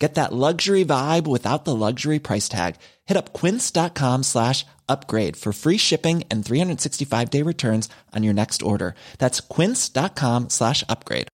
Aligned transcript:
Get 0.00 0.14
that 0.14 0.32
luxury 0.32 0.82
vibe 0.82 1.26
without 1.26 1.66
the 1.66 1.76
luxury 1.76 2.18
price 2.18 2.48
tag. 2.48 2.76
Hit 3.04 3.18
up 3.18 3.34
quince.com 3.34 4.22
slash 4.22 4.64
upgrade 4.88 5.36
for 5.36 5.52
free 5.52 5.76
shipping 5.76 6.24
and 6.30 6.44
365 6.44 7.30
day 7.30 7.42
returns 7.42 7.88
on 8.16 8.24
your 8.24 8.32
next 8.34 8.62
order. 8.62 8.94
That's 9.18 9.40
quince.com 9.40 10.48
slash 10.48 10.82
upgrade. 10.88 11.28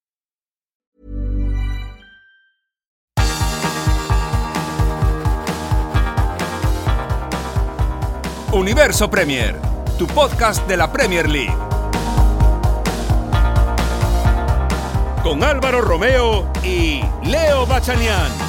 Universo 8.52 9.08
Premier, 9.08 9.54
tu 9.98 10.06
podcast 10.06 10.66
de 10.66 10.76
la 10.76 10.90
Premier 10.90 11.28
League. 11.28 11.54
Con 15.22 15.44
Álvaro 15.44 15.82
Romeo 15.82 16.50
y 16.64 17.02
Leo 17.24 17.66
Bachanian. 17.66 18.45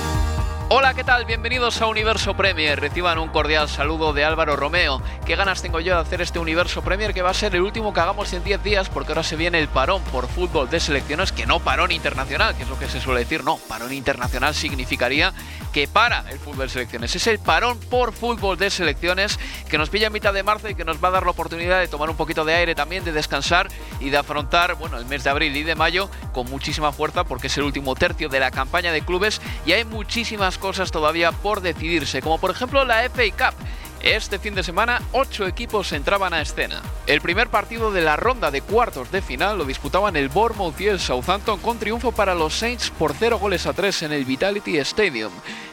Hola, 0.70 0.94
¿qué 0.94 1.06
tal? 1.06 1.24
Bienvenidos 1.24 1.82
a 1.82 1.88
Universo 1.88 2.36
Premier. 2.36 2.78
Reciban 2.78 3.20
un 3.20 3.30
cordial 3.30 3.70
saludo 3.70 4.12
de 4.12 4.26
Álvaro 4.26 4.58
Romeo. 4.58 5.02
Qué 5.26 5.38
ganas 5.38 5.62
tengo 5.62 5.80
yo 5.80 5.96
de 5.96 6.02
hacer 6.02 6.20
este 6.20 6.40
Universo 6.40 6.82
Premier 6.82 7.14
que 7.14 7.22
va 7.22 7.30
a 7.30 7.34
ser 7.34 7.56
el 7.56 7.62
último 7.62 7.94
que 7.94 8.02
hagamos 8.02 8.34
en 8.34 8.44
10 8.44 8.64
días 8.64 8.90
porque 8.90 9.14
ahora 9.14 9.24
se 9.24 9.38
viene 9.38 9.60
el 9.60 9.70
parón 9.70 10.04
por 10.12 10.28
fútbol 10.28 10.70
de 10.70 10.82
selecciones, 10.82 11.32
que 11.32 11.46
no 11.46 11.62
parón 11.62 11.94
internacional, 11.94 12.54
que 12.54 12.64
es 12.64 12.70
lo 12.70 12.78
que 12.78 12.90
se 12.90 13.00
suele 13.00 13.22
decir. 13.22 13.46
No, 13.46 13.56
parón 13.70 13.94
internacional 13.94 14.54
significaría 14.54 15.34
que 15.72 15.88
para 15.88 16.30
el 16.30 16.38
fútbol 16.38 16.68
de 16.68 16.74
selecciones. 16.74 17.16
Es 17.16 17.28
el 17.28 17.40
parón 17.40 17.80
por 17.80 18.12
fútbol 18.12 18.58
de 18.58 18.70
selecciones 18.70 19.40
que 19.70 19.78
nos 19.78 19.90
pilla 19.90 20.08
en 20.08 20.14
mitad 20.14 20.34
de 20.34 20.44
marzo 20.44 20.68
y 20.68 20.76
que 20.76 20.84
nos 20.84 21.02
va 21.02 21.08
a 21.08 21.12
dar 21.12 21.24
la 21.24 21.32
oportunidad 21.32 21.80
de 21.80 21.88
tomar 21.88 22.10
un 22.10 22.18
poquito 22.18 22.44
de 22.44 22.56
aire 22.56 22.76
también, 22.76 23.06
de 23.06 23.14
descansar 23.14 23.70
y 24.02 24.10
de 24.10 24.18
afrontar, 24.18 24.76
bueno, 24.76 24.98
el 24.98 25.06
mes 25.06 25.24
de 25.24 25.30
abril 25.30 25.56
y 25.56 25.64
de 25.64 25.76
mayo 25.76 26.10
con 26.34 26.50
muchísima 26.50 26.92
fuerza 26.92 27.24
porque 27.24 27.48
es 27.48 27.58
el 27.58 27.64
último 27.64 27.96
tercio 27.96 28.28
de 28.28 28.42
la 28.42 28.52
campaña 28.52 28.92
de 28.92 29.02
clubes 29.02 29.42
y 29.66 29.72
hay 29.72 29.86
muchísimas 29.86 30.57
cosas 30.58 30.92
todavía 30.92 31.32
por 31.32 31.62
decidirse, 31.62 32.22
como 32.22 32.40
por 32.40 32.52
ejemplo 32.52 32.86
la 32.86 33.04
FA 33.10 33.24
Cup. 33.32 33.56
Este 34.02 34.38
fin 34.38 34.54
de 34.54 34.62
semana, 34.62 35.02
ocho 35.12 35.48
equipos 35.48 35.92
entraban 35.92 36.32
a 36.34 36.42
escena. 36.42 36.84
El 37.08 37.20
primer 37.20 37.50
partido 37.50 37.92
de 37.92 38.02
la 38.02 38.16
ronda 38.16 38.52
de 38.52 38.62
cuartos 38.62 39.12
de 39.12 39.24
final 39.24 39.58
lo 39.58 39.66
disputaban 39.66 40.16
el 40.16 40.30
Bournemouth 40.30 40.80
y 40.80 40.88
el 40.88 41.00
Southampton 41.00 41.60
con 41.60 41.80
triunfo 41.80 42.12
para 42.12 42.36
los 42.36 42.54
Saints 42.54 42.92
por 42.92 43.14
0 43.14 43.40
goles 43.40 43.66
a 43.66 43.74
3 43.74 44.04
en 44.04 44.12
el 44.14 44.24
Vitality 44.24 44.78
Stadium. 44.78 45.32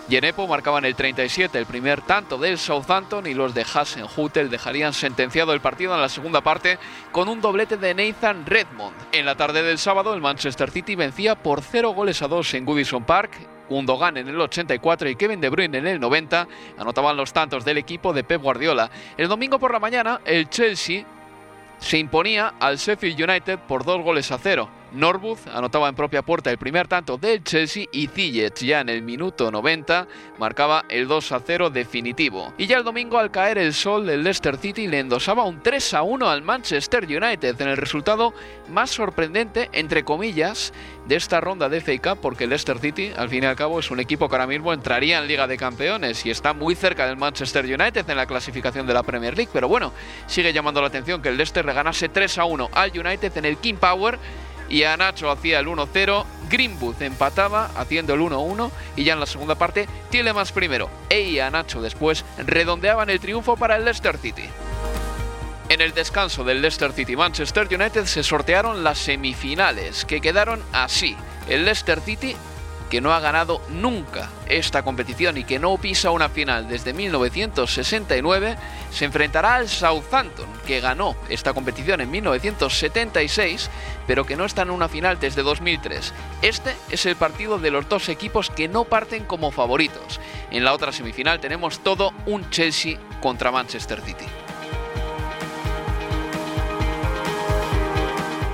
Yenepo 0.08 0.46
marcaban 0.46 0.86
el 0.86 0.94
37, 0.94 1.58
el 1.58 1.66
primer 1.66 2.00
tanto 2.00 2.38
del 2.38 2.58
Southampton 2.58 3.26
y 3.26 3.34
los 3.34 3.54
de 3.54 3.62
Hasenhutel 3.62 4.50
dejarían 4.50 4.94
sentenciado 4.94 5.52
el 5.52 5.60
partido 5.60 5.94
en 5.94 6.00
la 6.00 6.08
segunda 6.08 6.40
parte 6.40 6.78
con 7.12 7.28
un 7.28 7.42
doblete 7.42 7.76
de 7.76 7.94
Nathan 7.94 8.46
Redmond. 8.46 8.96
En 9.12 9.26
la 9.26 9.36
tarde 9.36 9.62
del 9.62 9.78
sábado, 9.78 10.14
el 10.14 10.22
Manchester 10.22 10.70
City 10.70 10.94
vencía 10.94 11.34
por 11.34 11.62
0 11.62 11.90
goles 11.90 12.22
a 12.22 12.28
2 12.28 12.54
en 12.54 12.64
Goodison 12.64 13.04
Park 13.04 13.53
Gundogan 13.68 14.16
en 14.16 14.28
el 14.28 14.40
84 14.40 15.08
y 15.08 15.16
Kevin 15.16 15.40
De 15.40 15.48
Bruyne 15.48 15.78
en 15.78 15.86
el 15.86 16.00
90 16.00 16.46
anotaban 16.78 17.16
los 17.16 17.32
tantos 17.32 17.64
del 17.64 17.78
equipo 17.78 18.12
de 18.12 18.24
Pep 18.24 18.42
Guardiola. 18.42 18.90
El 19.16 19.28
domingo 19.28 19.58
por 19.58 19.72
la 19.72 19.80
mañana, 19.80 20.20
el 20.24 20.48
Chelsea 20.48 21.04
se 21.78 21.98
imponía 21.98 22.54
al 22.60 22.76
Sheffield 22.76 23.20
United 23.20 23.58
por 23.60 23.84
dos 23.84 24.02
goles 24.02 24.30
a 24.30 24.38
cero. 24.38 24.68
Norwood 24.94 25.38
anotaba 25.52 25.88
en 25.88 25.94
propia 25.94 26.22
puerta 26.22 26.50
el 26.50 26.58
primer 26.58 26.86
tanto 26.86 27.18
del 27.18 27.42
Chelsea 27.42 27.86
y 27.90 28.06
Ziyech 28.06 28.60
ya 28.60 28.80
en 28.80 28.88
el 28.88 29.02
minuto 29.02 29.50
90 29.50 30.06
marcaba 30.38 30.84
el 30.88 31.08
2 31.08 31.32
a 31.32 31.40
0 31.40 31.70
definitivo. 31.70 32.54
Y 32.56 32.66
ya 32.66 32.78
el 32.78 32.84
domingo 32.84 33.18
al 33.18 33.30
caer 33.30 33.58
el 33.58 33.74
sol 33.74 34.06
del 34.06 34.22
Leicester 34.22 34.56
City 34.56 34.86
le 34.86 35.00
endosaba 35.00 35.44
un 35.44 35.60
3 35.60 35.94
a 35.94 36.02
1 36.02 36.28
al 36.28 36.42
Manchester 36.42 37.04
United 37.04 37.60
en 37.60 37.68
el 37.68 37.76
resultado 37.76 38.32
más 38.68 38.90
sorprendente 38.90 39.68
entre 39.72 40.04
comillas 40.04 40.72
de 41.08 41.16
esta 41.16 41.40
ronda 41.40 41.68
de 41.68 41.80
FA 41.80 41.98
Cup 42.00 42.20
porque 42.22 42.44
el 42.44 42.50
Leicester 42.50 42.78
City 42.78 43.12
al 43.16 43.28
fin 43.28 43.42
y 43.42 43.46
al 43.46 43.56
cabo 43.56 43.80
es 43.80 43.90
un 43.90 44.00
equipo 44.00 44.28
que 44.28 44.36
ahora 44.36 44.46
mismo 44.46 44.72
entraría 44.72 45.18
en 45.18 45.26
Liga 45.26 45.46
de 45.46 45.56
Campeones 45.56 46.24
y 46.24 46.30
está 46.30 46.54
muy 46.54 46.74
cerca 46.74 47.06
del 47.06 47.16
Manchester 47.16 47.64
United 47.64 48.08
en 48.08 48.16
la 48.16 48.26
clasificación 48.26 48.86
de 48.86 48.94
la 48.94 49.02
Premier 49.02 49.36
League, 49.36 49.50
pero 49.52 49.68
bueno, 49.68 49.92
sigue 50.26 50.52
llamando 50.52 50.80
la 50.80 50.86
atención 50.86 51.20
que 51.20 51.30
el 51.30 51.36
Leicester 51.36 51.64
le 51.64 51.72
ganase 51.72 52.08
3 52.08 52.38
a 52.38 52.44
1 52.44 52.70
al 52.72 52.90
United 52.90 53.36
en 53.36 53.44
el 53.44 53.56
King 53.58 53.74
Power 53.74 54.18
y 54.68 54.84
a 54.84 54.96
Nacho 54.96 55.30
hacía 55.30 55.60
el 55.60 55.66
1-0, 55.66 56.24
Greenwood 56.50 57.00
empataba 57.02 57.70
haciendo 57.76 58.14
el 58.14 58.20
1-1 58.20 58.70
y 58.96 59.04
ya 59.04 59.14
en 59.14 59.20
la 59.20 59.26
segunda 59.26 59.54
parte 59.54 59.88
Tielemans 60.10 60.52
primero 60.52 60.90
e 61.08 61.40
a 61.40 61.50
Nacho 61.50 61.82
después 61.82 62.24
redondeaban 62.38 63.10
el 63.10 63.20
triunfo 63.20 63.56
para 63.56 63.76
el 63.76 63.84
Leicester 63.84 64.18
City. 64.18 64.44
En 65.68 65.80
el 65.80 65.94
descanso 65.94 66.44
del 66.44 66.60
Leicester 66.60 66.92
City 66.92 67.16
Manchester 67.16 67.66
United 67.70 68.04
se 68.04 68.22
sortearon 68.22 68.84
las 68.84 68.98
semifinales 68.98 70.04
que 70.04 70.20
quedaron 70.20 70.62
así. 70.72 71.16
El 71.48 71.64
Leicester 71.64 72.00
City 72.00 72.36
que 72.94 73.00
no 73.00 73.12
ha 73.12 73.18
ganado 73.18 73.60
nunca 73.70 74.30
esta 74.46 74.84
competición 74.84 75.36
y 75.36 75.42
que 75.42 75.58
no 75.58 75.76
pisa 75.78 76.12
una 76.12 76.28
final 76.28 76.68
desde 76.68 76.92
1969, 76.92 78.56
se 78.92 79.04
enfrentará 79.04 79.56
al 79.56 79.68
Southampton, 79.68 80.46
que 80.64 80.78
ganó 80.78 81.16
esta 81.28 81.52
competición 81.54 82.00
en 82.00 82.12
1976, 82.12 83.68
pero 84.06 84.24
que 84.24 84.36
no 84.36 84.44
está 84.44 84.62
en 84.62 84.70
una 84.70 84.88
final 84.88 85.18
desde 85.18 85.42
2003. 85.42 86.12
Este 86.40 86.76
es 86.88 87.04
el 87.06 87.16
partido 87.16 87.58
de 87.58 87.72
los 87.72 87.88
dos 87.88 88.08
equipos 88.08 88.48
que 88.48 88.68
no 88.68 88.84
parten 88.84 89.24
como 89.24 89.50
favoritos. 89.50 90.20
En 90.52 90.62
la 90.62 90.72
otra 90.72 90.92
semifinal 90.92 91.40
tenemos 91.40 91.80
todo 91.80 92.12
un 92.26 92.48
Chelsea 92.50 92.96
contra 93.20 93.50
Manchester 93.50 94.02
City. 94.02 94.26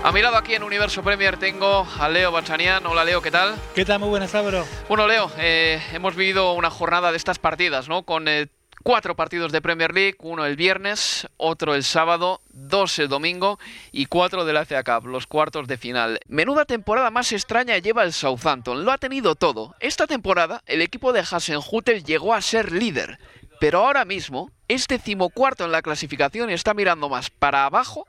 A 0.03 0.13
mi 0.13 0.23
lado 0.23 0.39
aquí 0.39 0.55
en 0.55 0.63
Universo 0.63 1.03
Premier 1.03 1.37
tengo 1.37 1.87
a 1.99 2.09
Leo 2.09 2.33
Bachanian. 2.33 2.87
Hola 2.87 3.05
Leo, 3.05 3.21
¿qué 3.21 3.31
tal? 3.31 3.55
¿Qué 3.75 3.85
tal? 3.85 3.99
Muy 3.99 4.09
buenas, 4.09 4.35
Álvaro. 4.35 4.67
Bueno 4.89 5.07
Leo, 5.07 5.31
eh, 5.37 5.83
hemos 5.93 6.17
vivido 6.17 6.55
una 6.55 6.71
jornada 6.71 7.11
de 7.11 7.19
estas 7.19 7.39
partidas, 7.39 7.87
¿no? 7.87 8.05
Con 8.05 8.27
eh, 8.27 8.47
cuatro 8.83 9.15
partidos 9.15 9.53
de 9.53 9.61
Premier 9.61 9.93
League, 9.93 10.17
uno 10.21 10.47
el 10.47 10.57
viernes, 10.57 11.29
otro 11.37 11.75
el 11.75 11.85
sábado, 11.85 12.41
dos 12.49 12.99
el 12.99 13.09
domingo 13.09 13.59
y 13.93 14.07
cuatro 14.07 14.47
de 14.47 14.55
la 14.55 14.65
FA 14.65 14.83
Cup, 14.85 15.07
los 15.07 15.27
cuartos 15.27 15.69
de 15.69 15.77
final. 15.77 16.19
Menuda 16.29 16.65
temporada 16.65 17.11
más 17.11 17.31
extraña 17.33 17.77
lleva 17.77 18.03
el 18.03 18.15
Southampton, 18.15 18.87
lo 18.87 18.93
ha 18.93 18.99
tenido 18.99 19.35
todo. 19.35 19.75
Esta 19.81 20.07
temporada 20.07 20.63
el 20.65 20.81
equipo 20.81 21.13
de 21.13 21.21
Hasenhutel 21.21 22.05
llegó 22.05 22.33
a 22.33 22.41
ser 22.41 22.73
líder, 22.73 23.19
pero 23.61 23.85
ahora 23.85 24.07
mismo 24.07 24.51
es 24.67 24.89
decimocuarto 24.89 25.67
en 25.67 25.73
la 25.73 25.83
clasificación 25.83 26.49
y 26.49 26.55
está 26.55 26.73
mirando 26.73 27.11
más 27.11 27.29
para 27.29 27.67
abajo 27.67 28.07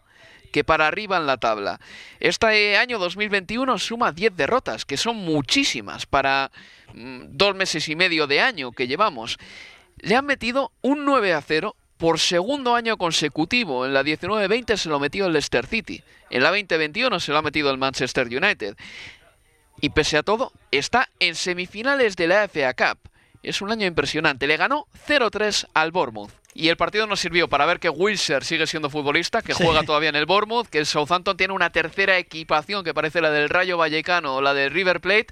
que 0.52 0.64
para 0.64 0.88
arriba 0.88 1.18
en 1.18 1.26
la 1.26 1.38
tabla. 1.38 1.80
Este 2.20 2.78
año 2.78 3.00
2021 3.00 3.80
suma 3.80 4.12
10 4.12 4.36
derrotas, 4.36 4.86
que 4.86 4.98
son 4.98 5.18
muchísimas 5.18 6.06
para 6.06 6.52
mm, 6.94 7.22
dos 7.30 7.56
meses 7.56 7.88
y 7.90 7.96
medio 7.96 8.28
de 8.28 8.42
año 8.42 8.72
que 8.72 8.88
llevamos. 8.88 9.38
Le 9.98 10.16
han 10.16 10.26
metido 10.26 10.72
un 10.82 11.06
9 11.06 11.34
a 11.34 11.42
0 11.42 11.76
por 11.98 12.20
segundo 12.20 12.76
año 12.76 12.98
consecutivo. 12.98 13.86
En 13.86 13.94
la 13.94 14.04
19-20 14.04 14.76
se 14.76 14.90
lo 14.90 15.00
metió 15.00 15.28
el 15.28 15.34
Leicester 15.34 15.68
City. 15.68 16.04
En 16.32 16.44
la 16.44 16.50
2021 16.50 17.20
se 17.20 17.32
lo 17.32 17.38
ha 17.38 17.44
metido 17.44 17.70
el 17.70 17.78
Manchester 17.78 18.28
United. 18.28 18.76
Y 19.82 19.90
pese 19.90 20.18
a 20.18 20.24
todo, 20.24 20.52
está 20.72 21.10
en 21.20 21.36
semifinales 21.36 22.16
de 22.16 22.28
la 22.28 22.48
FA 22.48 22.74
Cup. 22.74 23.00
Es 23.44 23.62
un 23.62 23.72
año 23.72 23.86
impresionante. 23.86 24.48
Le 24.48 24.58
ganó 24.58 24.88
0-3 25.08 25.68
al 25.74 25.92
Bournemouth. 25.92 26.41
Y 26.54 26.68
el 26.68 26.76
partido 26.76 27.08
nos 27.08 27.20
sirvió 27.20 27.48
para 27.48 27.66
ver 27.66 27.80
que 27.80 27.90
Wilser 27.90 28.44
sigue 28.44 28.68
siendo 28.68 28.90
futbolista, 28.90 29.42
que 29.42 29.54
juega 29.54 29.84
todavía 29.84 30.10
en 30.10 30.18
el 30.18 30.26
Bournemouth, 30.26 30.68
que 30.68 30.80
el 30.80 30.86
Southampton 30.86 31.38
tiene 31.38 31.54
una 31.54 31.70
tercera 31.70 32.18
equipación 32.18 32.84
que 32.84 32.94
parece 32.94 33.22
la 33.22 33.32
del 33.32 33.50
Rayo 33.50 33.78
Vallecano 33.78 34.36
o 34.36 34.42
la 34.42 34.54
del 34.54 34.72
River 34.72 35.00
Plate. 35.00 35.28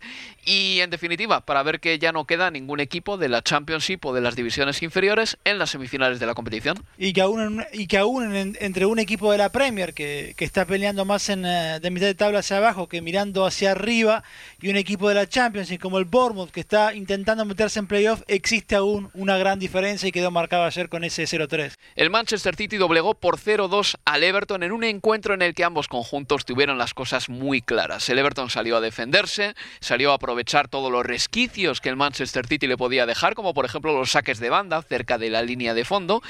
Y 0.45 0.79
en 0.79 0.89
definitiva, 0.89 1.41
para 1.41 1.61
ver 1.63 1.79
que 1.79 1.99
ya 1.99 2.11
no 2.11 2.25
queda 2.25 2.49
ningún 2.51 2.79
equipo 2.79 3.17
de 3.17 3.27
la 3.27 3.41
Championship 3.41 4.05
o 4.05 4.13
de 4.13 4.21
las 4.21 4.35
divisiones 4.35 4.81
inferiores 4.81 5.37
en 5.43 5.59
las 5.59 5.71
semifinales 5.71 6.19
de 6.19 6.25
la 6.25 6.33
competición. 6.33 6.81
Y 6.97 7.11
que 7.11 7.21
aún, 7.21 7.65
y 7.73 7.87
que 7.87 7.97
aún 7.97 8.55
entre 8.59 8.85
un 8.85 8.99
equipo 8.99 9.31
de 9.31 9.37
la 9.37 9.51
Premier 9.51 9.93
que, 9.93 10.35
está 10.39 10.65
peleando 10.65 11.05
más 11.05 11.29
en, 11.29 11.45
eh, 11.45 11.79
de 11.81 11.91
mitad 11.91 12.07
de 12.07 12.15
tabla 12.15 12.39
hacia 12.39 12.57
abajo 12.57 12.87
que 12.87 13.01
mirando 13.01 13.45
hacia 13.45 13.71
arriba 13.71 14.23
y 14.61 14.69
un 14.69 14.77
equipo 14.77 15.09
de 15.09 15.15
la 15.15 15.27
Championship 15.27 15.79
como 15.79 15.99
el 15.99 16.05
Bournemouth 16.05 16.49
que 16.49 16.61
está 16.61 16.95
intentando 16.95 17.45
meterse 17.45 17.79
en 17.79 17.87
playoff, 17.87 18.21
existe 18.27 18.75
aún 18.75 19.09
una 19.13 19.37
gran 19.37 19.59
diferencia 19.59 20.07
y 20.07 20.11
quedó 20.11 20.31
marcado 20.31 20.63
ayer 20.63 20.89
con 20.89 21.03
ese 21.09 21.23
0-3. 21.23 21.73
El 21.95 22.09
Manchester 22.09 22.55
City 22.55 22.77
doblegó 22.77 23.15
por 23.15 23.37
0-2 23.37 23.95
al 24.05 24.23
Everton 24.23 24.63
en 24.63 24.71
un 24.71 24.83
encuentro 24.83 25.33
en 25.33 25.41
el 25.41 25.53
que 25.53 25.63
ambos 25.63 25.87
conjuntos 25.87 26.45
tuvieron 26.45 26.77
las 26.77 26.93
cosas 26.93 27.29
muy 27.29 27.61
claras. 27.61 28.07
El 28.09 28.19
Everton 28.19 28.49
salió 28.49 28.77
a 28.77 28.81
defenderse, 28.81 29.55
salió 29.79 30.11
a 30.11 30.15
aprovechar 30.15 30.67
todos 30.67 30.91
los 30.91 31.05
resquicios 31.05 31.81
que 31.81 31.89
el 31.89 31.95
Manchester 31.95 32.47
City 32.47 32.67
le 32.67 32.77
podía 32.77 33.05
dejar, 33.05 33.35
como 33.35 33.53
por 33.53 33.65
ejemplo 33.65 33.97
los 33.97 34.11
saques 34.11 34.39
de 34.39 34.49
banda 34.49 34.81
cerca 34.81 35.17
de 35.17 35.29
la 35.29 35.41
línea 35.41 35.73
de 35.73 35.85
fondo. 35.85 36.21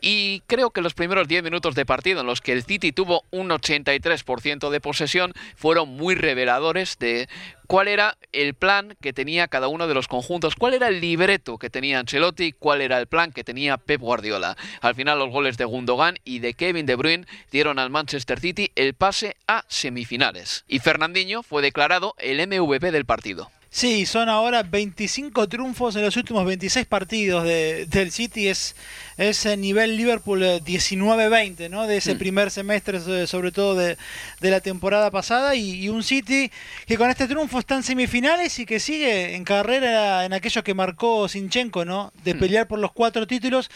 Y 0.00 0.42
creo 0.46 0.70
que 0.70 0.80
los 0.80 0.94
primeros 0.94 1.28
10 1.28 1.42
minutos 1.42 1.74
de 1.74 1.84
partido 1.84 2.20
en 2.20 2.26
los 2.26 2.40
que 2.40 2.52
el 2.52 2.64
City 2.64 2.92
tuvo 2.92 3.24
un 3.30 3.50
83% 3.50 4.70
de 4.70 4.80
posesión 4.80 5.32
fueron 5.56 5.88
muy 5.88 6.14
reveladores 6.14 6.98
de 6.98 7.28
cuál 7.70 7.86
era 7.86 8.18
el 8.32 8.54
plan 8.54 8.96
que 9.00 9.12
tenía 9.12 9.46
cada 9.46 9.68
uno 9.68 9.86
de 9.86 9.94
los 9.94 10.08
conjuntos, 10.08 10.56
cuál 10.56 10.74
era 10.74 10.88
el 10.88 11.00
libreto 11.00 11.56
que 11.56 11.70
tenía 11.70 12.00
Ancelotti, 12.00 12.50
cuál 12.50 12.80
era 12.80 12.98
el 12.98 13.06
plan 13.06 13.30
que 13.30 13.44
tenía 13.44 13.76
Pep 13.76 14.00
Guardiola. 14.00 14.56
Al 14.80 14.96
final 14.96 15.20
los 15.20 15.30
goles 15.30 15.56
de 15.56 15.66
Gundogan 15.66 16.16
y 16.24 16.40
de 16.40 16.54
Kevin 16.54 16.84
De 16.84 16.96
Bruyne 16.96 17.28
dieron 17.52 17.78
al 17.78 17.88
Manchester 17.88 18.40
City 18.40 18.72
el 18.74 18.94
pase 18.94 19.36
a 19.46 19.64
semifinales. 19.68 20.64
Y 20.66 20.80
Fernandinho 20.80 21.44
fue 21.44 21.62
declarado 21.62 22.16
el 22.18 22.44
MVP 22.44 22.90
del 22.90 23.04
partido. 23.04 23.52
Sí, 23.72 24.04
son 24.04 24.28
ahora 24.28 24.64
25 24.64 25.48
triunfos 25.48 25.94
en 25.94 26.02
los 26.02 26.16
últimos 26.16 26.44
26 26.44 26.86
partidos 26.86 27.44
de, 27.44 27.86
del 27.86 28.10
City. 28.10 28.48
Es 28.48 28.74
ese 29.16 29.56
nivel 29.56 29.96
Liverpool 29.96 30.40
19-20, 30.42 31.60
eh, 31.60 31.68
¿no? 31.68 31.86
De 31.86 31.98
ese 31.98 32.16
mm. 32.16 32.18
primer 32.18 32.50
semestre, 32.50 32.98
sobre 33.28 33.52
todo 33.52 33.76
de, 33.76 33.96
la 34.40 34.60
temporada 34.60 35.12
pasada. 35.12 35.54
Y, 35.54 35.88
un 35.88 36.02
City 36.02 36.50
que 36.84 36.96
con 36.96 37.10
este 37.10 37.28
triunfo 37.28 37.60
está 37.60 37.76
en 37.76 37.84
semifinales 37.84 38.58
y 38.58 38.66
que 38.66 38.80
sigue 38.80 39.36
en 39.36 39.44
carrera 39.44 40.24
en 40.24 40.32
aquello 40.32 40.64
que 40.64 40.74
marcó 40.74 41.28
Sinchenko, 41.28 41.84
¿no? 41.84 42.12
De 42.24 42.34
mm. 42.34 42.38
pelear 42.40 42.66
por 42.66 42.80
los 42.80 42.90
cuatro 42.90 43.24
títulos. 43.28 43.70